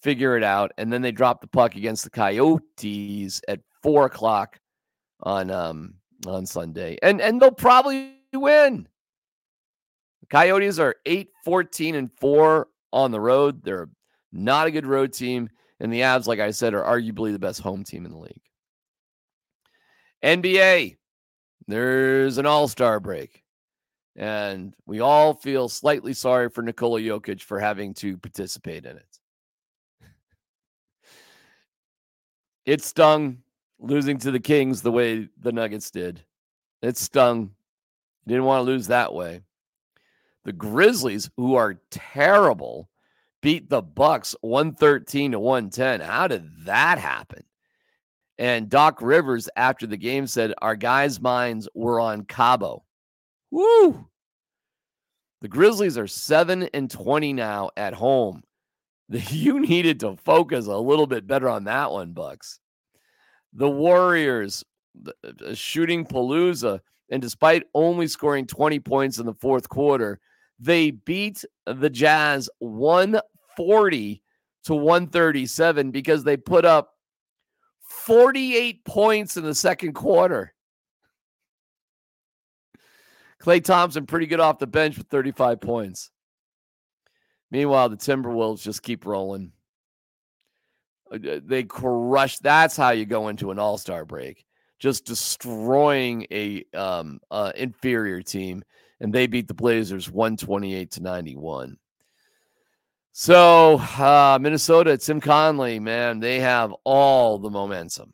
figure 0.00 0.36
it 0.36 0.44
out. 0.44 0.72
And 0.76 0.92
then 0.92 1.02
they 1.02 1.12
drop 1.12 1.40
the 1.40 1.46
puck 1.46 1.76
against 1.76 2.04
the 2.04 2.10
Coyotes 2.10 3.40
at 3.48 3.60
four 3.82 4.06
o'clock 4.06 4.58
on 5.20 5.50
um 5.50 5.94
on 6.26 6.46
Sunday. 6.46 6.98
And 7.02 7.20
and 7.20 7.40
they'll 7.40 7.50
probably 7.50 8.14
win. 8.32 8.88
Coyotes 10.30 10.78
are 10.78 10.96
8, 11.06 11.28
14, 11.44 11.94
and 11.94 12.10
4 12.18 12.68
on 12.92 13.10
the 13.10 13.20
road. 13.20 13.62
They're 13.62 13.88
not 14.32 14.66
a 14.66 14.70
good 14.70 14.86
road 14.86 15.12
team. 15.12 15.50
And 15.80 15.92
the 15.92 16.00
Avs, 16.00 16.26
like 16.26 16.40
I 16.40 16.50
said, 16.50 16.74
are 16.74 16.82
arguably 16.82 17.32
the 17.32 17.38
best 17.38 17.60
home 17.60 17.84
team 17.84 18.06
in 18.06 18.12
the 18.12 18.18
league. 18.18 18.40
NBA, 20.22 20.96
there's 21.66 22.38
an 22.38 22.46
all 22.46 22.68
star 22.68 23.00
break. 23.00 23.42
And 24.16 24.74
we 24.86 25.00
all 25.00 25.34
feel 25.34 25.68
slightly 25.68 26.14
sorry 26.14 26.48
for 26.48 26.62
Nikola 26.62 27.00
Jokic 27.00 27.42
for 27.42 27.58
having 27.58 27.94
to 27.94 28.16
participate 28.16 28.86
in 28.86 28.96
it. 28.96 29.18
It 32.64 32.82
stung 32.82 33.38
losing 33.78 34.18
to 34.18 34.30
the 34.30 34.40
Kings 34.40 34.82
the 34.82 34.92
way 34.92 35.28
the 35.40 35.52
Nuggets 35.52 35.90
did. 35.90 36.22
It 36.80 36.96
stung. 36.96 37.50
Didn't 38.26 38.44
want 38.44 38.60
to 38.60 38.70
lose 38.70 38.86
that 38.86 39.12
way. 39.12 39.42
The 40.44 40.52
Grizzlies, 40.52 41.30
who 41.36 41.54
are 41.54 41.80
terrible, 41.90 42.88
beat 43.40 43.68
the 43.68 43.82
Bucks 43.82 44.34
113 44.42 45.32
to 45.32 45.40
110. 45.40 46.00
How 46.00 46.28
did 46.28 46.48
that 46.64 46.98
happen? 46.98 47.44
And 48.38 48.68
Doc 48.68 49.00
Rivers, 49.00 49.48
after 49.56 49.86
the 49.86 49.96
game, 49.96 50.26
said, 50.26 50.54
Our 50.60 50.76
guys' 50.76 51.20
minds 51.20 51.68
were 51.74 52.00
on 52.00 52.24
Cabo. 52.24 52.84
Woo! 53.50 54.08
The 55.40 55.48
Grizzlies 55.48 55.98
are 55.98 56.06
7 56.06 56.64
and 56.74 56.90
20 56.90 57.32
now 57.32 57.70
at 57.76 57.94
home. 57.94 58.42
You 59.28 59.60
needed 59.60 60.00
to 60.00 60.16
focus 60.16 60.66
a 60.66 60.76
little 60.76 61.06
bit 61.06 61.26
better 61.26 61.48
on 61.48 61.64
that 61.64 61.92
one, 61.92 62.12
Bucks. 62.12 62.58
The 63.52 63.68
Warriors 63.68 64.64
uh, 65.06 65.54
shooting 65.54 66.06
Palooza, 66.06 66.80
and 67.10 67.20
despite 67.20 67.64
only 67.74 68.08
scoring 68.08 68.46
20 68.46 68.80
points 68.80 69.18
in 69.18 69.26
the 69.26 69.34
fourth 69.34 69.68
quarter, 69.68 70.18
they 70.58 70.90
beat 70.90 71.44
the 71.66 71.90
Jazz 71.90 72.48
140 72.58 74.22
to 74.64 74.74
137 74.74 75.90
because 75.90 76.24
they 76.24 76.36
put 76.36 76.64
up 76.64 76.94
48 77.88 78.84
points 78.84 79.36
in 79.36 79.44
the 79.44 79.54
second 79.54 79.94
quarter. 79.94 80.54
Klay 83.42 83.62
Thompson 83.62 84.06
pretty 84.06 84.26
good 84.26 84.40
off 84.40 84.58
the 84.58 84.66
bench 84.66 84.96
with 84.96 85.08
35 85.08 85.60
points. 85.60 86.10
Meanwhile, 87.50 87.90
the 87.90 87.96
Timberwolves 87.96 88.62
just 88.62 88.82
keep 88.82 89.04
rolling. 89.04 89.52
Uh, 91.12 91.40
they 91.44 91.62
crush. 91.62 92.38
That's 92.38 92.76
how 92.76 92.90
you 92.90 93.04
go 93.04 93.28
into 93.28 93.50
an 93.50 93.58
All 93.58 93.76
Star 93.76 94.04
break, 94.04 94.46
just 94.78 95.04
destroying 95.04 96.26
a 96.30 96.64
um, 96.74 97.20
uh, 97.30 97.52
inferior 97.54 98.22
team 98.22 98.64
and 99.00 99.12
they 99.12 99.26
beat 99.26 99.48
the 99.48 99.54
Blazers 99.54 100.10
128 100.10 100.90
to 100.92 101.02
91. 101.02 101.76
So, 103.12 103.78
uh, 103.78 104.38
Minnesota, 104.40 104.98
Tim 104.98 105.20
Conley, 105.20 105.78
man, 105.78 106.18
they 106.18 106.40
have 106.40 106.74
all 106.84 107.38
the 107.38 107.50
momentum. 107.50 108.12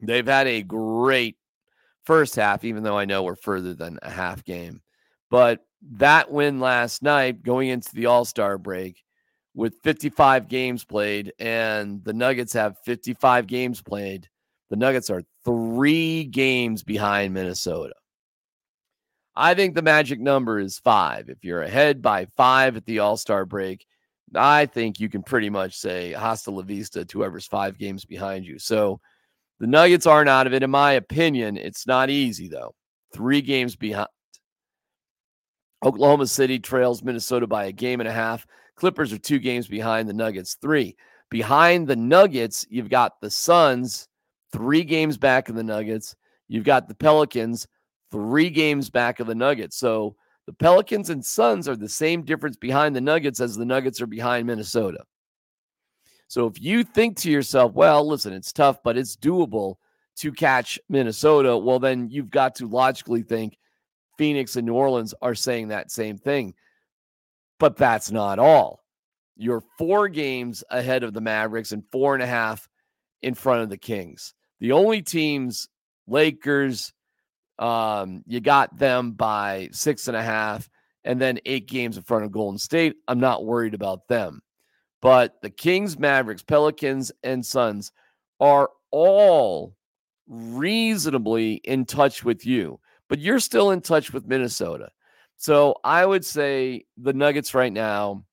They've 0.00 0.26
had 0.26 0.48
a 0.48 0.62
great 0.62 1.36
first 2.04 2.34
half, 2.36 2.64
even 2.64 2.82
though 2.82 2.98
I 2.98 3.04
know 3.04 3.22
we're 3.22 3.36
further 3.36 3.74
than 3.74 3.98
a 4.02 4.10
half 4.10 4.44
game. 4.44 4.82
But 5.30 5.64
that 5.92 6.30
win 6.30 6.60
last 6.60 7.02
night, 7.02 7.42
going 7.42 7.68
into 7.68 7.94
the 7.94 8.06
All 8.06 8.24
Star 8.24 8.58
break 8.58 9.02
with 9.54 9.78
55 9.82 10.48
games 10.48 10.84
played, 10.84 11.32
and 11.38 12.02
the 12.04 12.12
Nuggets 12.12 12.52
have 12.54 12.78
55 12.84 13.46
games 13.46 13.80
played. 13.80 14.28
The 14.70 14.76
Nuggets 14.76 15.10
are 15.10 15.22
three 15.44 16.24
games 16.24 16.82
behind 16.82 17.34
Minnesota. 17.34 17.94
I 19.36 19.54
think 19.54 19.74
the 19.74 19.82
magic 19.82 20.20
number 20.20 20.60
is 20.60 20.78
five. 20.78 21.28
If 21.28 21.42
you're 21.42 21.62
ahead 21.62 22.00
by 22.00 22.26
five 22.36 22.76
at 22.76 22.86
the 22.86 23.00
All 23.00 23.16
Star 23.16 23.44
break, 23.44 23.86
I 24.34 24.66
think 24.66 25.00
you 25.00 25.08
can 25.08 25.22
pretty 25.22 25.50
much 25.50 25.76
say 25.76 26.12
hasta 26.12 26.50
la 26.50 26.62
vista 26.62 27.04
to 27.04 27.18
whoever's 27.18 27.46
five 27.46 27.78
games 27.78 28.04
behind 28.04 28.46
you. 28.46 28.58
So 28.58 29.00
the 29.60 29.66
Nuggets 29.66 30.06
aren't 30.06 30.28
out 30.28 30.46
of 30.46 30.54
it. 30.54 30.62
In 30.62 30.70
my 30.70 30.92
opinion, 30.92 31.56
it's 31.56 31.86
not 31.86 32.10
easy, 32.10 32.48
though. 32.48 32.74
Three 33.12 33.40
games 33.40 33.76
behind. 33.76 34.08
Oklahoma 35.84 36.26
City 36.26 36.58
trails 36.58 37.02
Minnesota 37.02 37.46
by 37.46 37.66
a 37.66 37.72
game 37.72 38.00
and 38.00 38.08
a 38.08 38.12
half. 38.12 38.46
Clippers 38.76 39.12
are 39.12 39.18
two 39.18 39.38
games 39.38 39.68
behind 39.68 40.08
the 40.08 40.14
Nuggets, 40.14 40.56
three. 40.60 40.96
Behind 41.30 41.86
the 41.86 41.96
Nuggets, 41.96 42.66
you've 42.70 42.88
got 42.88 43.20
the 43.20 43.30
Suns, 43.30 44.08
three 44.52 44.82
games 44.82 45.18
back 45.18 45.48
of 45.48 45.56
the 45.56 45.62
Nuggets. 45.62 46.16
You've 46.48 46.64
got 46.64 46.88
the 46.88 46.94
Pelicans, 46.94 47.66
three 48.10 48.50
games 48.50 48.90
back 48.90 49.20
of 49.20 49.26
the 49.26 49.34
Nuggets. 49.34 49.76
So 49.76 50.16
the 50.46 50.52
Pelicans 50.52 51.10
and 51.10 51.24
Suns 51.24 51.68
are 51.68 51.76
the 51.76 51.88
same 51.88 52.22
difference 52.22 52.56
behind 52.56 52.94
the 52.94 53.00
Nuggets 53.00 53.40
as 53.40 53.56
the 53.56 53.64
Nuggets 53.64 54.00
are 54.00 54.06
behind 54.06 54.46
Minnesota. 54.46 55.04
So 56.28 56.46
if 56.46 56.60
you 56.60 56.84
think 56.84 57.16
to 57.18 57.30
yourself, 57.30 57.74
well, 57.74 58.06
listen, 58.06 58.32
it's 58.32 58.52
tough, 58.52 58.82
but 58.82 58.96
it's 58.96 59.16
doable 59.16 59.76
to 60.16 60.32
catch 60.32 60.78
Minnesota, 60.88 61.56
well, 61.56 61.78
then 61.78 62.08
you've 62.08 62.30
got 62.30 62.54
to 62.56 62.68
logically 62.68 63.22
think 63.22 63.58
Phoenix 64.16 64.56
and 64.56 64.66
New 64.66 64.74
Orleans 64.74 65.14
are 65.20 65.34
saying 65.34 65.68
that 65.68 65.90
same 65.90 66.18
thing. 66.18 66.54
But 67.58 67.76
that's 67.76 68.10
not 68.10 68.38
all. 68.38 68.84
You're 69.36 69.62
four 69.78 70.08
games 70.08 70.62
ahead 70.70 71.02
of 71.02 71.12
the 71.12 71.20
Mavericks 71.20 71.72
and 71.72 71.82
four 71.90 72.14
and 72.14 72.22
a 72.22 72.26
half 72.26 72.68
in 73.22 73.34
front 73.34 73.62
of 73.62 73.70
the 73.70 73.76
Kings. 73.76 74.34
The 74.60 74.72
only 74.72 75.02
teams, 75.02 75.68
Lakers, 76.06 76.92
um, 77.58 78.22
you 78.26 78.40
got 78.40 78.76
them 78.76 79.12
by 79.12 79.68
six 79.72 80.08
and 80.08 80.16
a 80.16 80.22
half, 80.22 80.68
and 81.04 81.20
then 81.20 81.38
eight 81.46 81.66
games 81.66 81.96
in 81.96 82.02
front 82.02 82.24
of 82.24 82.32
Golden 82.32 82.58
State. 82.58 82.96
I'm 83.08 83.20
not 83.20 83.44
worried 83.44 83.74
about 83.74 84.08
them. 84.08 84.42
But 85.00 85.40
the 85.42 85.50
Kings, 85.50 85.98
Mavericks, 85.98 86.42
Pelicans, 86.42 87.12
and 87.22 87.44
Suns 87.44 87.92
are 88.40 88.70
all 88.90 89.74
reasonably 90.26 91.54
in 91.64 91.84
touch 91.84 92.24
with 92.24 92.46
you, 92.46 92.80
but 93.08 93.18
you're 93.18 93.40
still 93.40 93.70
in 93.70 93.80
touch 93.80 94.12
with 94.12 94.26
Minnesota. 94.26 94.90
So 95.36 95.76
I 95.84 96.06
would 96.06 96.24
say 96.24 96.86
the 96.96 97.12
Nuggets 97.12 97.54
right 97.54 97.72
now, 97.72 98.24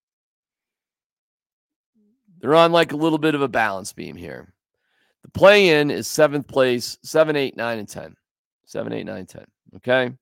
they're 2.39 2.55
on 2.55 2.71
like 2.71 2.93
a 2.93 2.97
little 2.97 3.19
bit 3.19 3.35
of 3.35 3.41
a 3.41 3.47
balance 3.47 3.91
beam 3.91 4.15
here. 4.15 4.53
The 5.23 5.29
play 5.29 5.79
in 5.79 5.91
is 5.91 6.07
seventh 6.07 6.47
place, 6.47 6.97
seven, 7.03 7.35
eight, 7.35 7.55
nine, 7.57 7.79
and 7.79 7.87
10. 7.87 8.15
Seven, 8.71 8.93
eight, 8.93 9.05
nine, 9.05 9.25
ten. 9.25 9.43
Okay. 9.75 10.13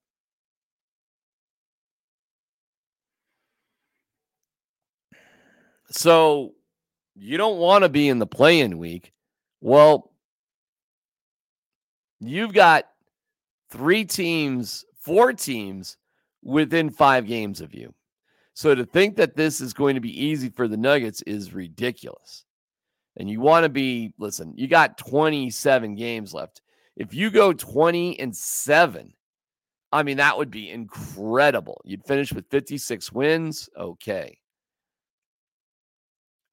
So 5.92 6.54
you 7.16 7.38
don't 7.38 7.60
want 7.60 7.84
to 7.84 7.90
be 7.90 8.10
in 8.10 8.18
the 8.18 8.26
play 8.26 8.62
in 8.62 8.80
week. 8.80 9.14
Well, 9.62 10.12
you've 12.20 12.54
got 12.54 12.86
three 13.70 14.04
teams, 14.04 14.84
four 15.00 15.32
teams 15.32 15.98
within 16.42 16.90
five 16.90 17.28
games 17.28 17.62
of 17.62 17.76
you. 17.76 17.94
So 18.56 18.74
to 18.74 18.84
think 18.84 19.16
that 19.18 19.36
this 19.36 19.62
is 19.62 19.76
going 19.76 19.94
to 19.94 20.02
be 20.02 20.26
easy 20.26 20.50
for 20.50 20.68
the 20.68 20.76
Nuggets 20.76 21.22
is 21.28 21.54
ridiculous. 21.54 22.46
And 23.16 23.30
you 23.30 23.42
want 23.42 23.66
to 23.66 23.70
be, 23.70 24.16
listen, 24.18 24.56
you 24.58 24.68
got 24.68 24.98
27 24.98 25.94
games 25.94 26.34
left. 26.34 26.64
If 27.00 27.14
you 27.14 27.32
go 27.32 27.54
20 27.54 28.20
and 28.20 28.36
7, 28.36 29.14
I 29.92 30.04
mean, 30.04 30.18
that 30.18 30.38
would 30.38 30.52
be 30.52 30.70
incredible. 30.70 31.82
You'd 31.86 32.06
finish 32.06 32.34
with 32.34 32.46
56 32.52 33.12
wins. 33.14 33.70
Okay. 33.76 34.38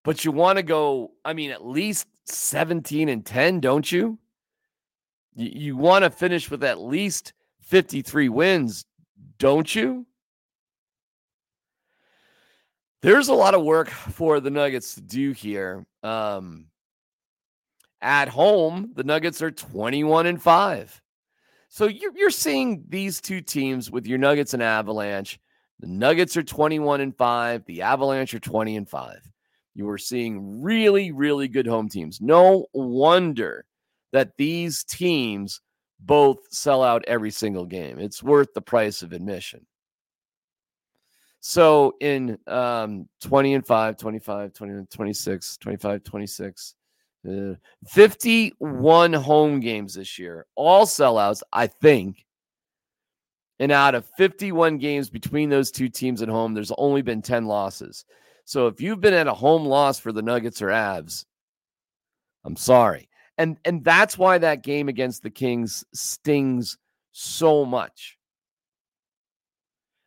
But 0.05 0.25
you 0.25 0.31
want 0.31 0.59
to 0.59 0.62
go, 0.62 1.11
I 1.25 1.33
mean, 1.33 1.50
at 1.50 1.67
least 1.67 2.07
17 2.26 3.09
and 3.09 3.26
10, 3.26 3.59
don't 3.59 3.91
you? 3.91 4.21
You, 5.35 5.50
you 5.53 5.76
want 5.76 6.05
to 6.05 6.11
finish 6.11 6.49
with 6.49 6.62
at 6.62 6.79
least 6.79 7.33
53 7.62 8.29
wins, 8.29 8.87
don't 9.38 9.75
you? 9.75 10.07
There's 13.03 13.29
a 13.29 13.35
lot 13.35 13.55
of 13.55 13.65
work 13.65 13.91
for 13.91 14.38
the 14.38 14.50
Nuggets 14.50 14.95
to 14.95 15.00
do 15.00 15.33
here. 15.33 15.85
Um, 16.05 16.67
at 18.07 18.29
home, 18.29 18.93
the 18.95 19.03
Nuggets 19.03 19.43
are 19.43 19.51
21 19.51 20.27
and 20.27 20.41
5. 20.41 21.03
So 21.69 21.89
you're, 21.89 22.17
you're 22.17 22.31
seeing 22.31 22.85
these 22.89 23.21
two 23.21 23.41
teams 23.41 23.91
with 23.91 24.07
your 24.07 24.17
Nuggets 24.17 24.55
and 24.55 24.63
Avalanche. 24.63 25.41
The 25.81 25.89
Nuggets 25.89 26.37
are 26.37 26.45
21 26.45 27.01
and 27.01 27.15
5, 27.15 27.65
the 27.67 27.83
Avalanche 27.83 28.33
are 28.33 28.39
20 28.39 28.77
and 28.77 28.89
5. 28.89 29.19
You 29.75 29.91
are 29.91 29.99
seeing 29.99 30.63
really, 30.63 31.11
really 31.11 31.49
good 31.49 31.67
home 31.67 31.89
teams. 31.89 32.21
No 32.21 32.67
wonder 32.73 33.65
that 34.13 34.37
these 34.39 34.85
teams 34.85 35.61
both 35.99 36.39
sell 36.51 36.85
out 36.85 37.05
every 37.09 37.33
single 37.33 37.67
game. 37.67 37.99
It's 37.99 38.23
worth 38.23 38.55
the 38.55 38.63
price 38.63 39.03
of 39.03 39.13
admission. 39.13 39.67
So 41.41 41.95
in 42.01 42.39
um, 42.47 43.09
20 43.21 43.55
and 43.55 43.67
5, 43.67 43.97
25, 43.97 44.53
20, 44.53 44.87
26, 44.87 45.57
25, 45.57 46.05
26, 46.05 46.75
uh, 47.26 47.54
51 47.88 49.12
home 49.12 49.61
games 49.61 49.95
this 49.95 50.18
year, 50.18 50.47
all 50.54 50.87
sellouts, 50.87 51.42
I 51.52 51.66
think. 51.66 52.25
And 53.59 53.73
out 53.73 53.95
of 53.95 54.06
51 54.18 54.78
games 54.78 55.09
between 55.09 55.49
those 55.49 55.71
two 55.71 55.88
teams 55.88 56.21
at 56.21 56.28
home, 56.28 56.52
there's 56.52 56.73
only 56.76 57.02
been 57.02 57.23
10 57.23 57.47
losses. 57.47 58.04
So 58.45 58.66
if 58.66 58.80
you've 58.80 59.00
been 59.00 59.14
at 59.14 59.26
a 59.26 59.35
home 59.35 59.64
loss 59.64 59.99
for 59.99 60.12
the 60.12 60.23
Nuggets 60.23 60.61
or 60.62 60.68
Avs, 60.68 61.25
I'm 62.45 62.56
sorry. 62.56 63.09
And 63.38 63.59
and 63.64 63.85
that's 63.85 64.16
why 64.16 64.38
that 64.38 64.62
game 64.62 64.88
against 64.88 65.23
the 65.23 65.30
Kings 65.30 65.85
stings 65.92 66.78
so 67.12 67.64
much. 67.64 68.16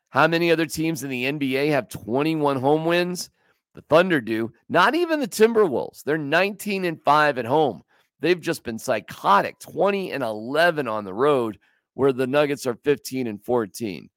How 0.09 0.27
many 0.27 0.51
other 0.51 0.65
teams 0.65 1.03
in 1.03 1.09
the 1.09 1.25
NBA 1.25 1.69
have 1.69 1.89
21 1.89 2.59
home 2.59 2.85
wins? 2.85 3.29
The 3.75 3.81
Thunder 3.83 4.19
do. 4.19 4.51
Not 4.67 4.95
even 4.95 5.19
the 5.19 5.27
Timberwolves. 5.27 6.03
They're 6.03 6.17
19 6.17 6.85
and 6.85 7.01
5 7.01 7.37
at 7.37 7.45
home. 7.45 7.83
They've 8.19 8.39
just 8.39 8.63
been 8.63 8.79
psychotic, 8.79 9.59
20 9.59 10.11
and 10.11 10.23
11 10.23 10.87
on 10.87 11.05
the 11.05 11.13
road, 11.13 11.57
where 11.93 12.11
the 12.11 12.27
Nuggets 12.27 12.65
are 12.65 12.75
15 12.83 13.27
and 13.27 13.43
14. 13.43 14.09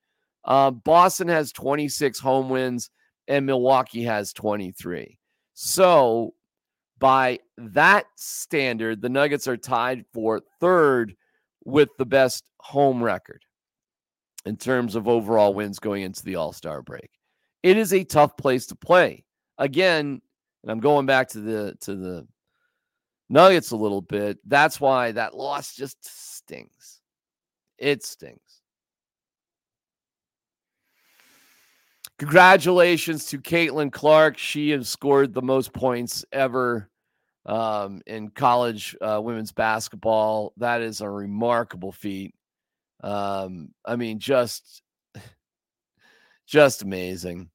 Uh, 0.45 0.71
Boston 0.71 1.29
has 1.29 1.53
26 1.53 2.19
home 2.19 2.49
wins, 2.49 2.91
and 3.29 3.47
Milwaukee 3.47 4.03
has 4.03 4.33
23. 4.33 5.19
So, 5.55 6.35
by 6.99 7.39
that 7.59 8.07
standard, 8.17 9.01
the 9.01 9.09
Nuggets 9.09 9.47
are 9.47 9.57
tied 9.57 10.05
for 10.13 10.41
third 10.61 11.15
with 11.65 11.91
the 11.99 12.07
best 12.07 12.45
home 12.59 13.03
record 13.03 13.45
in 14.45 14.57
terms 14.57 14.97
of 14.97 15.09
overall 15.09 15.55
wins 15.55 15.79
going 15.79 16.03
into 16.03 16.25
the 16.25 16.37
All 16.37 16.53
Star 16.53 16.83
break. 16.83 17.11
It 17.63 17.77
is 17.77 17.93
a 17.93 18.05
tough 18.05 18.37
place 18.37 18.67
to 18.67 18.75
play. 18.75 19.25
Again, 19.63 20.21
and 20.65 20.73
I'm 20.73 20.81
going 20.81 21.07
back 21.07 21.29
to 21.29 21.41
the 21.41 21.77
to 21.83 21.95
the 21.95 22.27
Nuggets 23.29 23.71
a 23.71 23.77
little 23.77 24.01
bit. 24.01 24.39
That's 24.45 24.81
why 24.81 25.13
that 25.13 25.37
loss 25.37 25.77
just 25.77 25.97
stings. 26.05 27.01
It 27.79 28.05
stings. 28.05 28.41
Congratulations 32.19 33.27
to 33.27 33.39
Caitlin 33.39 33.93
Clark. 33.93 34.37
She 34.37 34.71
has 34.71 34.89
scored 34.89 35.33
the 35.33 35.43
most 35.43 35.73
points 35.73 36.25
ever 36.33 36.91
um, 37.47 38.03
in 38.07 38.31
college 38.31 38.97
uh, 39.01 39.21
women's 39.23 39.53
basketball. 39.53 40.55
That 40.57 40.83
is 40.83 41.01
a 41.01 41.09
remarkable 41.09 41.93
feat. 41.93 42.35
Um, 43.05 43.69
I 43.85 43.95
mean, 43.95 44.19
just 44.19 44.83
just 46.49 46.83
amazing. 46.83 47.49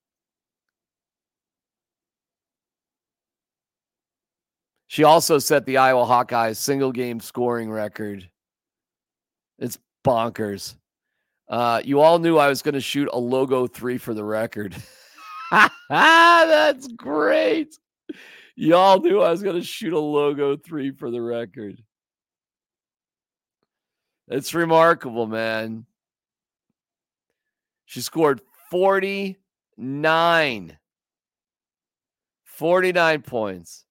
She 4.88 5.03
also 5.03 5.38
set 5.38 5.65
the 5.65 5.77
Iowa 5.77 6.06
Hawkeyes 6.06 6.58
single 6.58 6.91
game 6.91 7.20
scoring 7.20 7.70
record. 7.70 8.27
It's 9.60 9.77
bonkers. 10.06 10.75
Uh, 11.50 11.82
you 11.84 12.01
all 12.01 12.20
knew 12.20 12.38
I 12.38 12.48
was 12.48 12.62
going 12.62 12.75
to 12.75 12.82
shoot 12.82 13.10
a 13.12 13.17
logo 13.17 13.67
three 13.67 13.98
for 13.98 14.13
the 14.13 14.24
record. 14.24 14.75
That's 15.89 16.88
great. 16.88 17.78
Y'all 18.56 19.00
knew 19.00 19.21
I 19.21 19.32
was 19.32 19.43
going 19.43 19.56
to 19.56 19.63
shoot 19.63 19.93
a 19.93 20.00
logo 20.00 20.58
three 20.58 20.91
for 20.91 21.12
the 21.12 21.21
record. 21.21 21.82
It's 24.30 24.54
remarkable, 24.54 25.28
man. 25.28 25.86
She 27.86 28.02
scored 28.02 28.41
49. 28.71 30.78
49 32.43 33.21
points. 33.21 33.86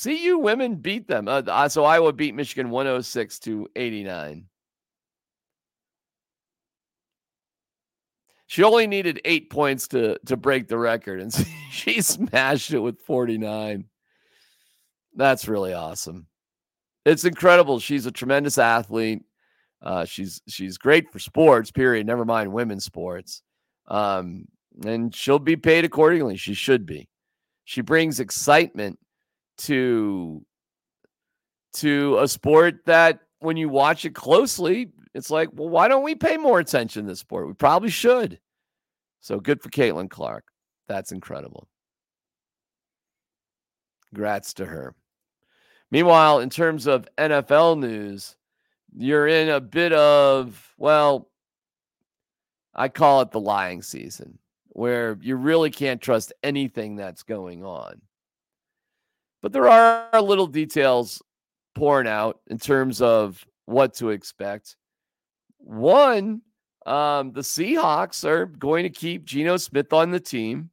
CU 0.00 0.38
women 0.38 0.76
beat 0.76 1.08
them. 1.08 1.26
Uh, 1.28 1.68
so 1.68 1.84
Iowa 1.84 2.12
beat 2.12 2.34
Michigan 2.34 2.70
106 2.70 3.38
to 3.40 3.68
89. 3.74 4.44
She 8.46 8.62
only 8.62 8.86
needed 8.86 9.20
eight 9.24 9.50
points 9.50 9.88
to 9.88 10.18
to 10.24 10.36
break 10.36 10.68
the 10.68 10.78
record, 10.78 11.20
and 11.20 11.32
she 11.70 12.00
smashed 12.00 12.72
it 12.72 12.78
with 12.78 13.00
49. 13.02 13.84
That's 15.14 15.48
really 15.48 15.74
awesome. 15.74 16.26
It's 17.04 17.24
incredible. 17.24 17.78
She's 17.78 18.06
a 18.06 18.12
tremendous 18.12 18.56
athlete. 18.56 19.22
Uh, 19.82 20.06
she's 20.06 20.40
she's 20.48 20.78
great 20.78 21.12
for 21.12 21.18
sports. 21.18 21.70
Period. 21.70 22.06
Never 22.06 22.24
mind 22.24 22.52
women's 22.52 22.84
sports. 22.84 23.42
Um, 23.86 24.46
and 24.82 25.14
she'll 25.14 25.38
be 25.38 25.56
paid 25.56 25.84
accordingly. 25.84 26.36
She 26.36 26.54
should 26.54 26.86
be. 26.86 27.08
She 27.64 27.82
brings 27.82 28.18
excitement 28.18 28.98
to 29.58 30.44
to 31.74 32.18
a 32.18 32.28
sport 32.28 32.84
that, 32.86 33.20
when 33.40 33.56
you 33.56 33.68
watch 33.68 34.04
it 34.04 34.14
closely, 34.14 34.90
it's 35.14 35.30
like, 35.30 35.48
well, 35.52 35.68
why 35.68 35.88
don't 35.88 36.02
we 36.02 36.14
pay 36.14 36.36
more 36.36 36.58
attention 36.58 37.04
to 37.04 37.10
this 37.10 37.20
sport? 37.20 37.46
We 37.46 37.54
probably 37.54 37.90
should. 37.90 38.40
So 39.20 39.38
good 39.38 39.62
for 39.62 39.68
Caitlin 39.68 40.10
Clark. 40.10 40.44
That's 40.88 41.12
incredible. 41.12 41.68
Congrats 44.08 44.54
to 44.54 44.66
her. 44.66 44.94
Meanwhile, 45.90 46.40
in 46.40 46.50
terms 46.50 46.86
of 46.86 47.08
NFL 47.16 47.78
news, 47.78 48.36
you're 48.96 49.28
in 49.28 49.48
a 49.48 49.60
bit 49.60 49.92
of, 49.92 50.74
well, 50.78 51.30
I 52.74 52.88
call 52.88 53.20
it 53.20 53.30
the 53.30 53.40
lying 53.40 53.82
season, 53.82 54.38
where 54.70 55.18
you 55.20 55.36
really 55.36 55.70
can't 55.70 56.00
trust 56.00 56.32
anything 56.42 56.96
that's 56.96 57.22
going 57.22 57.64
on. 57.64 58.00
But 59.42 59.52
there 59.52 59.68
are 59.68 60.20
little 60.20 60.46
details 60.46 61.22
pouring 61.74 62.08
out 62.08 62.40
in 62.48 62.58
terms 62.58 63.00
of 63.00 63.44
what 63.66 63.94
to 63.94 64.10
expect. 64.10 64.76
One, 65.58 66.42
um, 66.86 67.32
the 67.32 67.42
Seahawks 67.42 68.24
are 68.24 68.46
going 68.46 68.82
to 68.84 68.90
keep 68.90 69.24
Geno 69.24 69.56
Smith 69.56 69.92
on 69.92 70.10
the 70.10 70.20
team. 70.20 70.70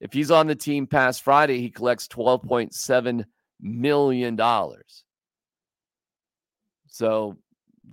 If 0.00 0.12
he's 0.12 0.30
on 0.30 0.46
the 0.46 0.54
team 0.54 0.86
past 0.86 1.22
Friday, 1.22 1.60
he 1.60 1.70
collects 1.70 2.08
$12.7 2.08 3.24
million. 3.60 4.40
So 6.88 7.38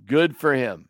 good 0.06 0.36
for 0.36 0.52
him. 0.52 0.89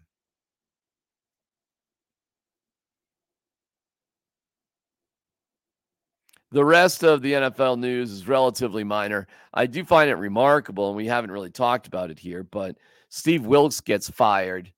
The 6.52 6.64
rest 6.64 7.04
of 7.04 7.22
the 7.22 7.32
NFL 7.34 7.78
news 7.78 8.10
is 8.10 8.26
relatively 8.26 8.82
minor. 8.82 9.28
I 9.54 9.66
do 9.66 9.84
find 9.84 10.10
it 10.10 10.16
remarkable, 10.16 10.88
and 10.88 10.96
we 10.96 11.06
haven't 11.06 11.30
really 11.30 11.50
talked 11.50 11.86
about 11.86 12.10
it 12.10 12.18
here, 12.18 12.42
but 12.42 12.76
Steve 13.08 13.46
Wilks 13.46 13.80
gets 13.80 14.10
fired 14.10 14.72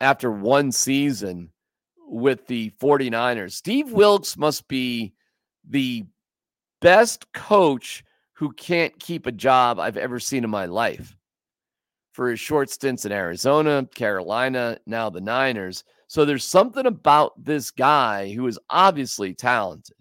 after 0.00 0.30
one 0.30 0.72
season 0.72 1.50
with 2.08 2.46
the 2.46 2.70
49ers. 2.80 3.52
Steve 3.52 3.92
Wilks 3.92 4.38
must 4.38 4.66
be 4.66 5.12
the 5.68 6.04
best 6.80 7.30
coach 7.32 8.02
who 8.32 8.52
can't 8.52 8.98
keep 8.98 9.26
a 9.26 9.32
job 9.32 9.78
I've 9.78 9.96
ever 9.96 10.20
seen 10.20 10.44
in 10.44 10.50
my 10.50 10.66
life 10.66 11.16
for 12.12 12.30
his 12.30 12.40
short 12.40 12.70
stints 12.70 13.04
in 13.04 13.12
Arizona, 13.12 13.86
Carolina, 13.94 14.78
now 14.86 15.10
the 15.10 15.20
Niners. 15.20 15.84
So 16.08 16.24
there's 16.24 16.44
something 16.44 16.86
about 16.86 17.32
this 17.42 17.70
guy 17.70 18.32
who 18.32 18.46
is 18.46 18.58
obviously 18.70 19.34
talented. 19.34 19.96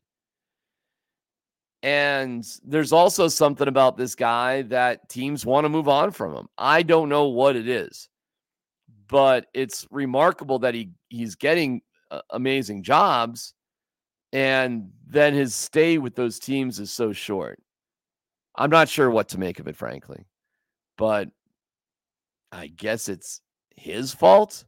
And 1.86 2.44
there's 2.64 2.92
also 2.92 3.28
something 3.28 3.68
about 3.68 3.96
this 3.96 4.16
guy 4.16 4.64
that 4.64 5.08
teams 5.08 5.46
want 5.46 5.66
to 5.66 5.70
move 5.70 5.88
on 5.88 6.10
from 6.10 6.36
him. 6.36 6.48
I 6.58 6.82
don't 6.82 7.10
know 7.10 7.28
what 7.28 7.56
it 7.56 7.70
is, 7.70 8.10
but 9.08 9.46
it's 9.54 9.86
remarkable 9.92 10.58
that 10.60 10.74
he 10.74 10.90
he's 11.10 11.36
getting 11.36 11.84
uh, 12.10 12.22
amazing 12.32 12.82
jobs 12.82 13.54
and 14.34 14.90
then 15.06 15.36
his 15.36 15.54
stay 15.54 16.00
with 16.00 16.16
those 16.16 16.40
teams 16.40 16.80
is 16.80 16.92
so 16.92 17.14
short. 17.14 17.62
I'm 18.56 18.72
not 18.72 18.90
sure 18.90 19.12
what 19.12 19.30
to 19.30 19.40
make 19.40 19.60
of 19.60 19.68
it 19.68 19.78
frankly. 19.78 20.26
But 20.98 21.30
I 22.52 22.66
guess 22.66 23.10
it's 23.10 23.42
his 23.76 24.12
fault. 24.12 24.66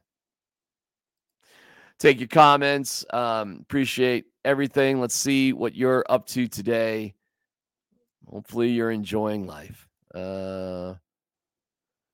Take 1.98 2.20
your 2.20 2.28
comments. 2.28 3.04
Um, 3.12 3.58
appreciate 3.62 4.26
everything. 4.48 5.00
Let's 5.02 5.16
see 5.16 5.54
what 5.54 5.76
you're 5.76 6.06
up 6.10 6.26
to 6.28 6.48
today. 6.48 7.14
Hopefully, 8.28 8.70
you're 8.72 8.92
enjoying 8.92 9.46
life. 9.46 9.88
Uh, 10.16 10.96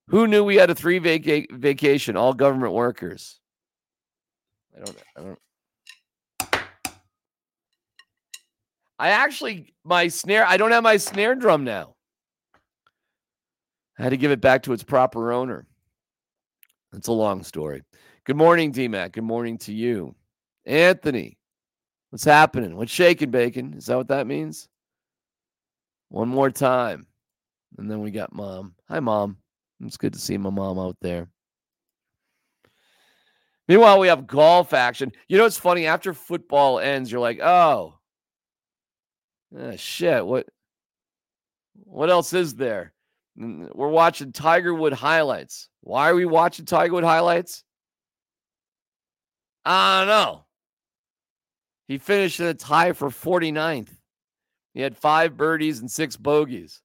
Who 0.08 0.28
knew 0.28 0.44
we 0.44 0.56
had 0.56 0.70
a 0.70 0.76
three 0.76 1.00
vaca- 1.00 1.48
vacation? 1.52 2.18
All 2.18 2.34
government 2.34 2.74
workers. 2.74 3.40
I 4.76 4.84
don't. 4.84 4.98
I 5.16 5.22
don't. 5.22 5.40
I 9.00 9.10
actually 9.10 9.74
my 9.84 10.08
snare. 10.08 10.46
I 10.46 10.58
don't 10.58 10.72
have 10.72 10.84
my 10.84 10.98
snare 10.98 11.36
drum 11.36 11.64
now. 11.64 11.96
I 13.98 14.04
had 14.04 14.10
to 14.10 14.18
give 14.18 14.32
it 14.32 14.42
back 14.42 14.64
to 14.64 14.74
its 14.74 14.84
proper 14.84 15.32
owner. 15.32 15.68
It's 16.94 17.08
a 17.08 17.12
long 17.14 17.44
story. 17.44 17.84
Good 18.26 18.38
morning, 18.38 18.72
DMAC. 18.72 19.14
Good 19.14 19.24
morning 19.24 19.58
to 19.60 19.74
you, 19.74 20.16
Anthony. 20.66 21.38
What's 22.14 22.26
happening? 22.26 22.78
What's 22.78 22.92
shaking, 22.92 23.32
bacon? 23.32 23.74
Is 23.74 23.88
that 23.88 23.98
what 23.98 24.10
that 24.10 24.28
means? 24.28 24.70
One 26.10 26.30
more 26.30 26.52
time, 26.52 27.08
and 27.80 27.90
then 27.90 28.02
we 28.02 28.12
got 28.12 28.36
mom. 28.36 28.76
Hi, 28.88 29.00
mom. 29.00 29.38
It's 29.84 29.98
good 29.98 30.14
to 30.14 30.20
see 30.20 30.38
my 30.38 30.52
mom 30.52 30.78
out 30.78 30.96
there. 31.02 31.28
Meanwhile, 33.68 33.98
we 33.98 34.10
have 34.10 34.28
golf 34.28 34.76
action. 34.76 35.12
You 35.28 35.40
know, 35.40 35.46
it's 35.46 35.58
funny. 35.58 35.88
After 35.88 36.14
football 36.14 36.78
ends, 36.78 37.12
you're 37.12 37.20
like, 37.20 37.40
oh, 37.42 37.98
ah, 39.60 39.72
shit. 39.76 40.24
What? 40.24 40.46
What 41.84 42.12
else 42.12 42.32
is 42.34 42.54
there? 42.54 42.94
We're 43.36 43.88
watching 43.88 44.34
Tiger 44.34 44.76
Wood 44.76 44.94
highlights. 44.94 45.68
Why 45.82 46.12
are 46.12 46.16
we 46.16 46.26
watching 46.26 46.66
Tiger 46.66 46.94
Wood 46.94 47.04
highlights? 47.04 47.64
I 49.66 50.02
don't 50.02 50.10
know. 50.10 50.43
He 51.94 52.00
finished 52.00 52.40
in 52.40 52.48
a 52.48 52.56
tie 52.56 52.94
for 52.94 53.10
49th. 53.10 53.96
He 54.74 54.82
had 54.82 54.98
five 54.98 55.38
birdies 55.38 55.80
and 55.80 55.92
six 55.92 56.18
bogeys. 56.18 56.82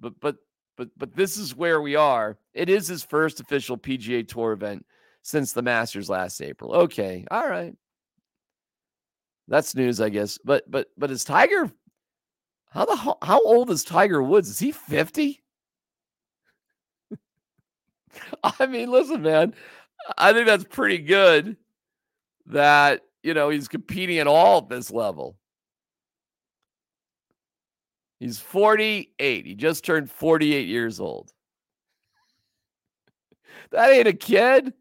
But 0.00 0.18
but 0.18 0.38
but 0.76 0.88
but 0.96 1.14
this 1.14 1.36
is 1.36 1.54
where 1.54 1.80
we 1.80 1.94
are. 1.94 2.36
It 2.52 2.68
is 2.68 2.88
his 2.88 3.04
first 3.04 3.38
official 3.38 3.78
PGA 3.78 4.26
Tour 4.26 4.50
event 4.50 4.84
since 5.22 5.52
the 5.52 5.62
Masters 5.62 6.10
last 6.10 6.42
April. 6.42 6.72
Okay, 6.74 7.24
all 7.30 7.48
right. 7.48 7.76
That's 9.46 9.76
news, 9.76 10.00
I 10.00 10.08
guess. 10.08 10.36
But 10.44 10.68
but 10.68 10.88
but 10.98 11.12
is 11.12 11.22
Tiger 11.22 11.70
how 12.70 12.86
the 12.86 12.96
how 13.22 13.40
old 13.44 13.70
is 13.70 13.84
Tiger 13.84 14.20
Woods? 14.20 14.48
Is 14.48 14.58
he 14.58 14.72
50? 14.72 15.44
I 18.42 18.66
mean, 18.66 18.90
listen, 18.90 19.22
man. 19.22 19.54
I 20.18 20.32
think 20.32 20.48
that's 20.48 20.64
pretty 20.64 20.98
good 20.98 21.56
that, 22.46 23.02
you 23.24 23.34
know, 23.34 23.48
he's 23.48 23.68
competing 23.68 24.18
at 24.18 24.26
all 24.26 24.58
at 24.58 24.68
this 24.68 24.90
level. 24.90 25.36
He's 28.20 28.38
48. 28.38 29.46
He 29.46 29.54
just 29.54 29.84
turned 29.84 30.10
48 30.10 30.68
years 30.68 31.00
old. 31.00 31.32
That 33.70 33.90
ain't 33.90 34.06
a 34.06 34.12
kid. 34.12 34.72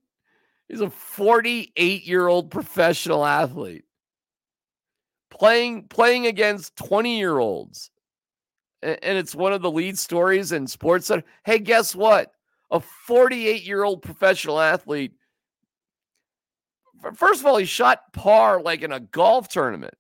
He's 0.67 0.81
a 0.81 0.89
48 0.89 2.05
year 2.05 2.27
old 2.27 2.51
professional 2.51 3.25
athlete 3.25 3.85
playing 5.33 5.87
playing 5.87 6.27
against 6.27 6.75
20 6.75 7.17
year 7.17 7.37
olds. 7.39 7.89
And 8.81 9.17
it's 9.17 9.33
one 9.33 9.53
of 9.53 9.61
the 9.61 9.71
lead 9.71 9.97
stories 9.97 10.51
in 10.51 10.67
sports. 10.67 11.09
Hey, 11.45 11.59
guess 11.59 11.95
what? 11.95 12.33
A 12.71 12.79
48 12.79 13.63
year 13.63 13.83
old 13.83 14.01
professional 14.01 14.59
athlete. 14.59 15.13
First 17.15 17.41
of 17.41 17.45
all, 17.45 17.57
he 17.57 17.65
shot 17.65 18.13
par 18.13 18.61
like 18.61 18.81
in 18.81 18.91
a 18.91 18.99
golf 18.99 19.47
tournament. 19.49 19.95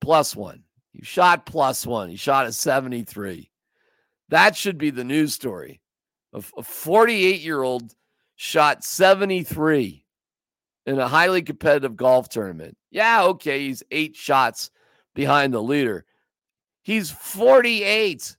Plus 0.00 0.36
one. 0.36 0.62
He 0.92 1.04
shot 1.04 1.46
plus 1.46 1.86
one. 1.86 2.08
He 2.08 2.16
shot 2.16 2.46
a 2.46 2.52
73. 2.52 3.50
That 4.28 4.56
should 4.56 4.78
be 4.78 4.90
the 4.90 5.04
news 5.04 5.34
story. 5.34 5.80
A 6.32 6.40
48 6.40 7.40
year 7.40 7.62
old 7.62 7.94
shot 8.36 8.84
73 8.84 10.04
in 10.86 10.98
a 10.98 11.08
highly 11.08 11.42
competitive 11.42 11.96
golf 11.96 12.28
tournament. 12.28 12.76
Yeah, 12.90 13.24
okay, 13.24 13.66
he's 13.66 13.82
eight 13.90 14.16
shots 14.16 14.70
behind 15.14 15.52
the 15.52 15.62
leader. 15.62 16.04
He's 16.82 17.10
48. 17.10 18.36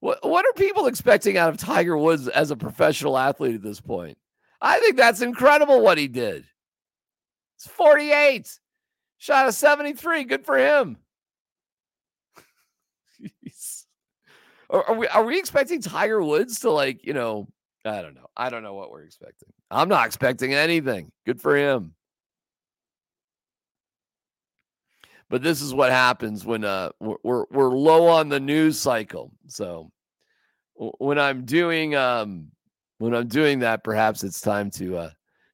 What, 0.00 0.26
what 0.26 0.46
are 0.46 0.52
people 0.54 0.86
expecting 0.86 1.36
out 1.36 1.50
of 1.50 1.58
Tiger 1.58 1.96
Woods 1.96 2.26
as 2.28 2.50
a 2.50 2.56
professional 2.56 3.16
athlete 3.16 3.54
at 3.54 3.62
this 3.62 3.80
point? 3.80 4.18
I 4.60 4.78
think 4.80 4.96
that's 4.96 5.22
incredible 5.22 5.80
what 5.82 5.98
he 5.98 6.08
did. 6.08 6.44
It's 7.56 7.66
48. 7.66 8.58
Shot 9.18 9.48
a 9.48 9.52
73. 9.52 10.24
Good 10.24 10.44
for 10.46 10.58
him. 10.58 10.96
are, 14.70 14.94
we 14.94 15.06
are 15.08 15.24
we 15.24 15.38
expecting 15.38 15.82
Tiger 15.82 16.22
Woods 16.22 16.60
to 16.60 16.70
like, 16.70 17.04
you 17.04 17.12
know, 17.12 17.48
I 17.84 18.00
don't 18.02 18.14
know. 18.14 18.28
I 18.36 18.48
don't 18.50 18.62
know 18.62 18.74
what 18.74 18.90
we're 18.90 19.04
expecting. 19.04 19.50
I'm 19.70 19.88
not 19.88 20.06
expecting 20.06 20.54
anything. 20.54 21.12
Good 21.26 21.40
for 21.40 21.56
him. 21.56 21.94
But 25.30 25.42
this 25.42 25.62
is 25.62 25.72
what 25.72 25.90
happens 25.90 26.44
when 26.44 26.64
uh 26.64 26.90
we're 26.98 27.44
we're 27.50 27.70
low 27.70 28.08
on 28.08 28.28
the 28.28 28.40
news 28.40 28.78
cycle. 28.78 29.32
So 29.46 29.90
when 30.74 31.18
I'm 31.18 31.44
doing 31.44 31.94
um 31.94 32.48
when 32.98 33.14
I'm 33.14 33.28
doing 33.28 33.60
that, 33.60 33.84
perhaps 33.84 34.24
it's 34.24 34.40
time 34.40 34.70
to 34.72 34.98
uh 34.98 35.10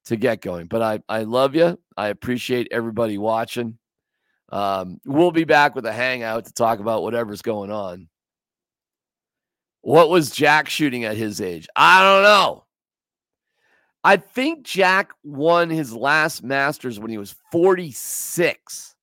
to 0.06 0.16
get 0.16 0.40
going. 0.40 0.66
But 0.66 0.82
I 0.82 1.00
I 1.08 1.22
love 1.24 1.54
you. 1.54 1.78
I 1.96 2.08
appreciate 2.08 2.68
everybody 2.70 3.18
watching. 3.18 3.78
Um, 4.50 5.00
we'll 5.04 5.32
be 5.32 5.44
back 5.44 5.74
with 5.74 5.86
a 5.86 5.92
hangout 5.92 6.46
to 6.46 6.52
talk 6.52 6.78
about 6.78 7.02
whatever's 7.02 7.42
going 7.42 7.70
on. 7.70 8.08
What 9.82 10.08
was 10.08 10.30
Jack 10.30 10.68
shooting 10.68 11.04
at 11.04 11.16
his 11.16 11.40
age? 11.40 11.68
I 11.76 12.02
don't 12.02 12.22
know. 12.22 12.64
I 14.02 14.16
think 14.16 14.64
Jack 14.64 15.12
won 15.24 15.68
his 15.68 15.92
last 15.92 16.42
Masters 16.44 16.98
when 16.98 17.10
he 17.10 17.18
was 17.18 17.34
46. 17.50 18.95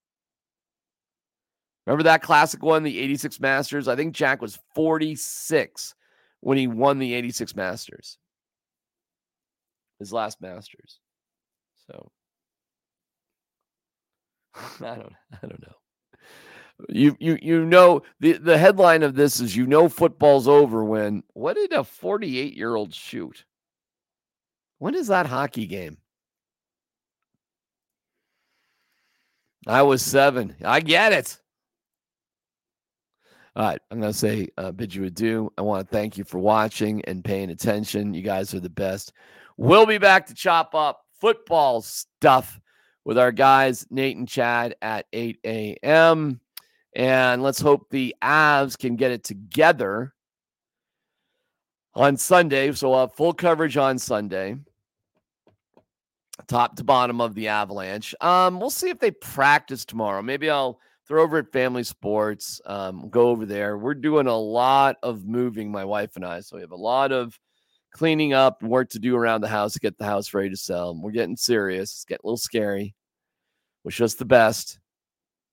Remember 1.86 2.04
that 2.04 2.22
classic 2.22 2.63
one, 2.63 2.84
the 2.84 3.00
86 3.00 3.39
Masters? 3.39 3.88
I 3.88 3.96
think 3.96 4.15
Jack 4.15 4.41
was 4.41 4.60
46 4.74 5.96
when 6.39 6.58
he 6.58 6.67
won 6.67 7.00
the 7.00 7.13
86 7.13 7.56
Masters. 7.56 8.17
His 10.00 10.13
last 10.13 10.41
Masters. 10.41 11.00
So 11.88 12.12
I 14.56 14.96
don't 14.96 15.13
I 15.32 15.48
don't 15.48 15.62
know. 15.62 15.76
You 16.89 17.15
you 17.19 17.38
you 17.41 17.65
know 17.65 18.02
the 18.19 18.34
the 18.34 18.58
headline 18.58 19.04
of 19.04 19.15
this 19.15 19.39
is 19.39 19.56
you 19.56 19.67
know 19.67 19.89
football's 19.89 20.48
over 20.48 20.84
when 20.84 21.24
what 21.34 21.56
did 21.56 21.72
a 21.72 21.84
48 21.84 22.56
year 22.56 22.76
old 22.76 22.93
shoot? 22.93 23.46
When 24.80 24.96
is 24.96 25.08
that 25.08 25.28
hockey 25.28 25.65
game? 25.65 25.98
I 29.65 29.82
was 29.84 30.02
seven. 30.02 30.56
I 30.63 30.82
get 30.82 31.13
it. 31.13 31.39
All 33.56 33.66
right, 33.66 33.80
I'm 33.92 34.00
going 34.00 34.12
to 34.12 34.18
say 34.18 34.48
uh, 34.58 34.72
bid 34.72 34.96
you 34.96 35.04
adieu. 35.04 35.52
I 35.60 35.62
want 35.62 35.88
to 35.88 35.96
thank 35.96 36.18
you 36.18 36.24
for 36.24 36.39
watching 36.39 37.06
and 37.06 37.24
paying 37.24 37.52
attention. 37.52 38.16
You 38.16 38.24
guys 38.24 38.54
are 38.56 38.60
the 38.60 38.70
best. 38.70 39.13
We'll 39.58 39.86
be 39.86 40.00
back 40.00 40.26
to 40.28 40.34
chop 40.34 40.74
up 40.74 41.06
football 41.22 41.82
stuff 41.82 42.60
with 43.06 43.20
our 43.20 43.32
guys, 43.32 43.86
Nate 43.92 44.18
and 44.18 44.28
Chad, 44.28 44.76
at 44.82 45.06
8 45.13 45.39
a.m. 45.46 46.39
And 46.96 47.44
let's 47.44 47.62
hope 47.62 47.89
the 47.89 48.16
Avs 48.24 48.78
can 48.78 48.96
get 48.96 49.12
it 49.12 49.24
together 49.24 50.16
on 51.94 52.18
Sunday. 52.18 52.72
So 52.72 52.89
we'll 52.89 53.02
have 53.02 53.13
full 53.13 53.34
coverage 53.34 53.78
on 53.78 54.00
Sunday, 54.00 54.58
top 56.48 56.76
to 56.78 56.84
bottom 56.84 57.22
of 57.22 57.36
the 57.36 57.50
Avalanche. 57.50 58.16
Um, 58.20 58.60
we'll 58.60 58.72
see 58.72 58.89
if 58.89 59.00
they 59.00 59.12
practice 59.12 59.86
tomorrow. 59.86 60.24
Maybe 60.24 60.50
I'll 60.50 60.80
they're 61.13 61.19
over 61.19 61.38
at 61.38 61.52
Family 61.52 61.84
Sports. 61.84 62.60
Um, 62.65 63.08
go 63.10 63.28
over 63.28 63.45
there. 63.45 63.78
We're 63.78 63.93
doing 63.93 64.26
a 64.26 64.36
lot 64.36 64.97
of 65.04 65.28
moving, 65.28 65.71
my 65.71 65.86
wife 65.86 66.15
and 66.15 66.26
I. 66.26 66.39
So 66.39 66.56
we 66.56 66.63
have 66.63 66.71
a 66.71 66.76
lot 66.76 67.12
of 67.12 67.39
cleaning 67.91 68.34
up 68.34 68.63
and 68.63 68.71
work 68.71 68.89
to 68.89 68.99
do 68.99 69.15
around 69.15 69.41
the 69.41 69.47
house 69.47 69.73
to 69.73 69.80
get 69.80 69.95
the 69.99 70.06
house 70.06 70.34
ready 70.34 70.49
to 70.49 70.58
sell. 70.58 70.99
We're 70.99 71.12
getting 71.12 71.36
serious. 71.36 71.91
It's 71.91 72.06
getting 72.06 72.21
a 72.23 72.28
little 72.28 72.38
scary. 72.38 72.95
Wish 73.84 74.02
us 74.02 74.15
the 74.15 74.26
best. 74.26 74.80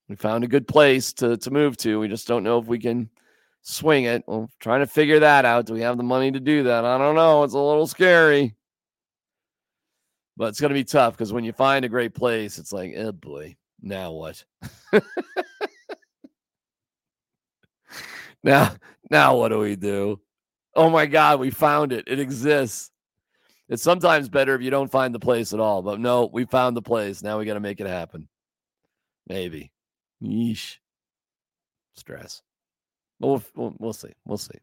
We 0.09 0.15
found 0.15 0.43
a 0.43 0.47
good 0.47 0.67
place 0.67 1.13
to, 1.13 1.37
to 1.37 1.51
move 1.51 1.77
to. 1.77 1.99
We 1.99 2.07
just 2.07 2.27
don't 2.27 2.43
know 2.43 2.57
if 2.57 2.65
we 2.65 2.79
can 2.79 3.11
swing 3.61 4.05
it. 4.05 4.23
We're 4.25 4.47
trying 4.59 4.79
to 4.79 4.87
figure 4.87 5.19
that 5.19 5.45
out. 5.45 5.67
Do 5.67 5.73
we 5.73 5.81
have 5.81 5.97
the 5.97 6.03
money 6.03 6.31
to 6.31 6.39
do 6.39 6.63
that? 6.63 6.85
I 6.85 6.97
don't 6.97 7.13
know. 7.13 7.43
It's 7.43 7.53
a 7.53 7.59
little 7.59 7.85
scary. 7.85 8.55
But 10.37 10.45
it's 10.45 10.59
going 10.59 10.69
to 10.69 10.73
be 10.73 10.83
tough 10.83 11.13
because 11.13 11.31
when 11.31 11.43
you 11.43 11.53
find 11.53 11.85
a 11.85 11.89
great 11.89 12.15
place, 12.15 12.57
it's 12.57 12.73
like, 12.73 12.95
oh 12.97 13.11
boy, 13.11 13.57
now 13.79 14.11
what? 14.11 14.43
now, 18.43 18.73
now 19.09 19.37
what 19.37 19.49
do 19.49 19.59
we 19.59 19.75
do? 19.75 20.19
Oh 20.75 20.89
my 20.89 21.05
God, 21.05 21.39
we 21.39 21.49
found 21.49 21.91
it. 21.91 22.05
It 22.07 22.19
exists. 22.19 22.91
It's 23.69 23.83
sometimes 23.83 24.29
better 24.29 24.53
if 24.55 24.61
you 24.61 24.69
don't 24.69 24.91
find 24.91 25.15
the 25.15 25.19
place 25.19 25.53
at 25.53 25.59
all. 25.59 25.81
But 25.81 25.99
no, 25.99 26.29
we 26.31 26.45
found 26.45 26.75
the 26.75 26.81
place. 26.81 27.23
Now 27.23 27.39
we 27.39 27.45
got 27.45 27.53
to 27.53 27.59
make 27.59 27.79
it 27.79 27.87
happen. 27.87 28.27
Maybe. 29.27 29.71
Yeesh. 30.21 30.77
Stress. 31.95 32.41
But 33.19 33.27
we'll, 33.27 33.43
we'll, 33.55 33.75
we'll 33.79 33.93
see. 33.93 34.13
We'll 34.25 34.37
see. 34.37 34.59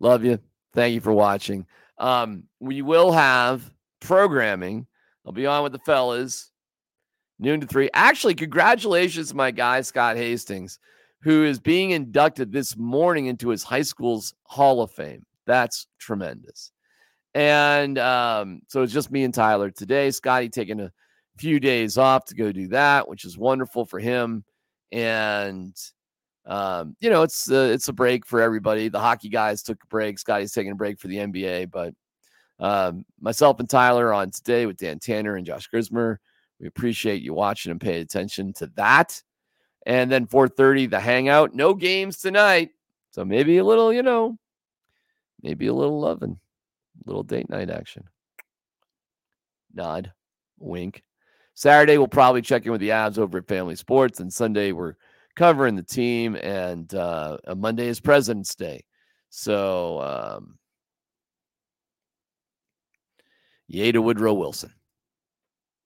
Love 0.00 0.24
you. 0.24 0.38
Thank 0.74 0.94
you 0.94 1.00
for 1.00 1.12
watching. 1.12 1.66
Um, 1.98 2.44
we 2.60 2.82
will 2.82 3.12
have 3.12 3.70
programming. 4.00 4.86
I'll 5.24 5.32
be 5.32 5.46
on 5.46 5.62
with 5.62 5.72
the 5.72 5.78
fellas 5.80 6.50
noon 7.38 7.60
to 7.60 7.66
three. 7.66 7.90
Actually, 7.94 8.34
congratulations, 8.34 9.34
my 9.34 9.50
guy, 9.50 9.80
Scott 9.80 10.16
Hastings, 10.16 10.78
who 11.26 11.42
is 11.42 11.58
being 11.58 11.90
inducted 11.90 12.52
this 12.52 12.76
morning 12.76 13.26
into 13.26 13.48
his 13.48 13.64
high 13.64 13.82
school's 13.82 14.32
Hall 14.44 14.80
of 14.80 14.92
Fame. 14.92 15.26
That's 15.44 15.88
tremendous. 15.98 16.70
And 17.34 17.98
um, 17.98 18.60
so 18.68 18.84
it's 18.84 18.92
just 18.92 19.10
me 19.10 19.24
and 19.24 19.34
Tyler 19.34 19.72
today. 19.72 20.12
Scotty 20.12 20.48
taking 20.48 20.78
a 20.78 20.92
few 21.36 21.58
days 21.58 21.98
off 21.98 22.26
to 22.26 22.36
go 22.36 22.52
do 22.52 22.68
that, 22.68 23.08
which 23.08 23.24
is 23.24 23.36
wonderful 23.36 23.84
for 23.84 23.98
him. 23.98 24.44
And 24.92 25.74
um, 26.46 26.94
you 27.00 27.10
know, 27.10 27.24
it's 27.24 27.50
uh, 27.50 27.70
it's 27.72 27.88
a 27.88 27.92
break 27.92 28.24
for 28.24 28.40
everybody. 28.40 28.88
The 28.88 29.00
hockey 29.00 29.28
guys 29.28 29.64
took 29.64 29.82
a 29.82 29.86
break. 29.88 30.20
Scotty's 30.20 30.52
taking 30.52 30.70
a 30.70 30.76
break 30.76 31.00
for 31.00 31.08
the 31.08 31.16
NBA, 31.16 31.72
but 31.72 31.92
um, 32.60 33.04
myself 33.20 33.58
and 33.58 33.68
Tyler 33.68 34.12
on 34.12 34.30
today 34.30 34.64
with 34.64 34.76
Dan 34.76 35.00
Tanner 35.00 35.34
and 35.34 35.44
Josh 35.44 35.68
Grismer. 35.74 36.18
We 36.60 36.68
appreciate 36.68 37.20
you 37.20 37.34
watching 37.34 37.72
and 37.72 37.80
paying 37.80 38.00
attention 38.00 38.52
to 38.58 38.68
that. 38.76 39.20
And 39.86 40.10
then 40.10 40.26
4:30, 40.26 40.90
the 40.90 41.00
hangout. 41.00 41.54
No 41.54 41.72
games 41.72 42.18
tonight, 42.18 42.70
so 43.12 43.24
maybe 43.24 43.58
a 43.58 43.64
little, 43.64 43.92
you 43.92 44.02
know, 44.02 44.36
maybe 45.42 45.68
a 45.68 45.74
little 45.74 46.00
loving 46.00 46.38
little 47.04 47.22
date 47.22 47.48
night 47.48 47.70
action. 47.70 48.04
Nod, 49.74 50.12
wink. 50.58 51.02
Saturday, 51.54 51.98
we'll 51.98 52.08
probably 52.08 52.42
check 52.42 52.66
in 52.66 52.72
with 52.72 52.80
the 52.80 52.90
Avs 52.90 53.18
over 53.18 53.38
at 53.38 53.48
Family 53.48 53.76
Sports. 53.76 54.20
And 54.20 54.32
Sunday, 54.32 54.72
we're 54.72 54.94
covering 55.36 55.76
the 55.76 55.82
team. 55.82 56.36
And 56.36 56.92
uh, 56.94 57.38
Monday 57.56 57.88
is 57.88 58.00
President's 58.00 58.54
Day. 58.54 58.84
So, 59.30 60.00
um, 60.02 60.58
yay 63.68 63.92
to 63.92 64.02
Woodrow 64.02 64.34
Wilson. 64.34 64.72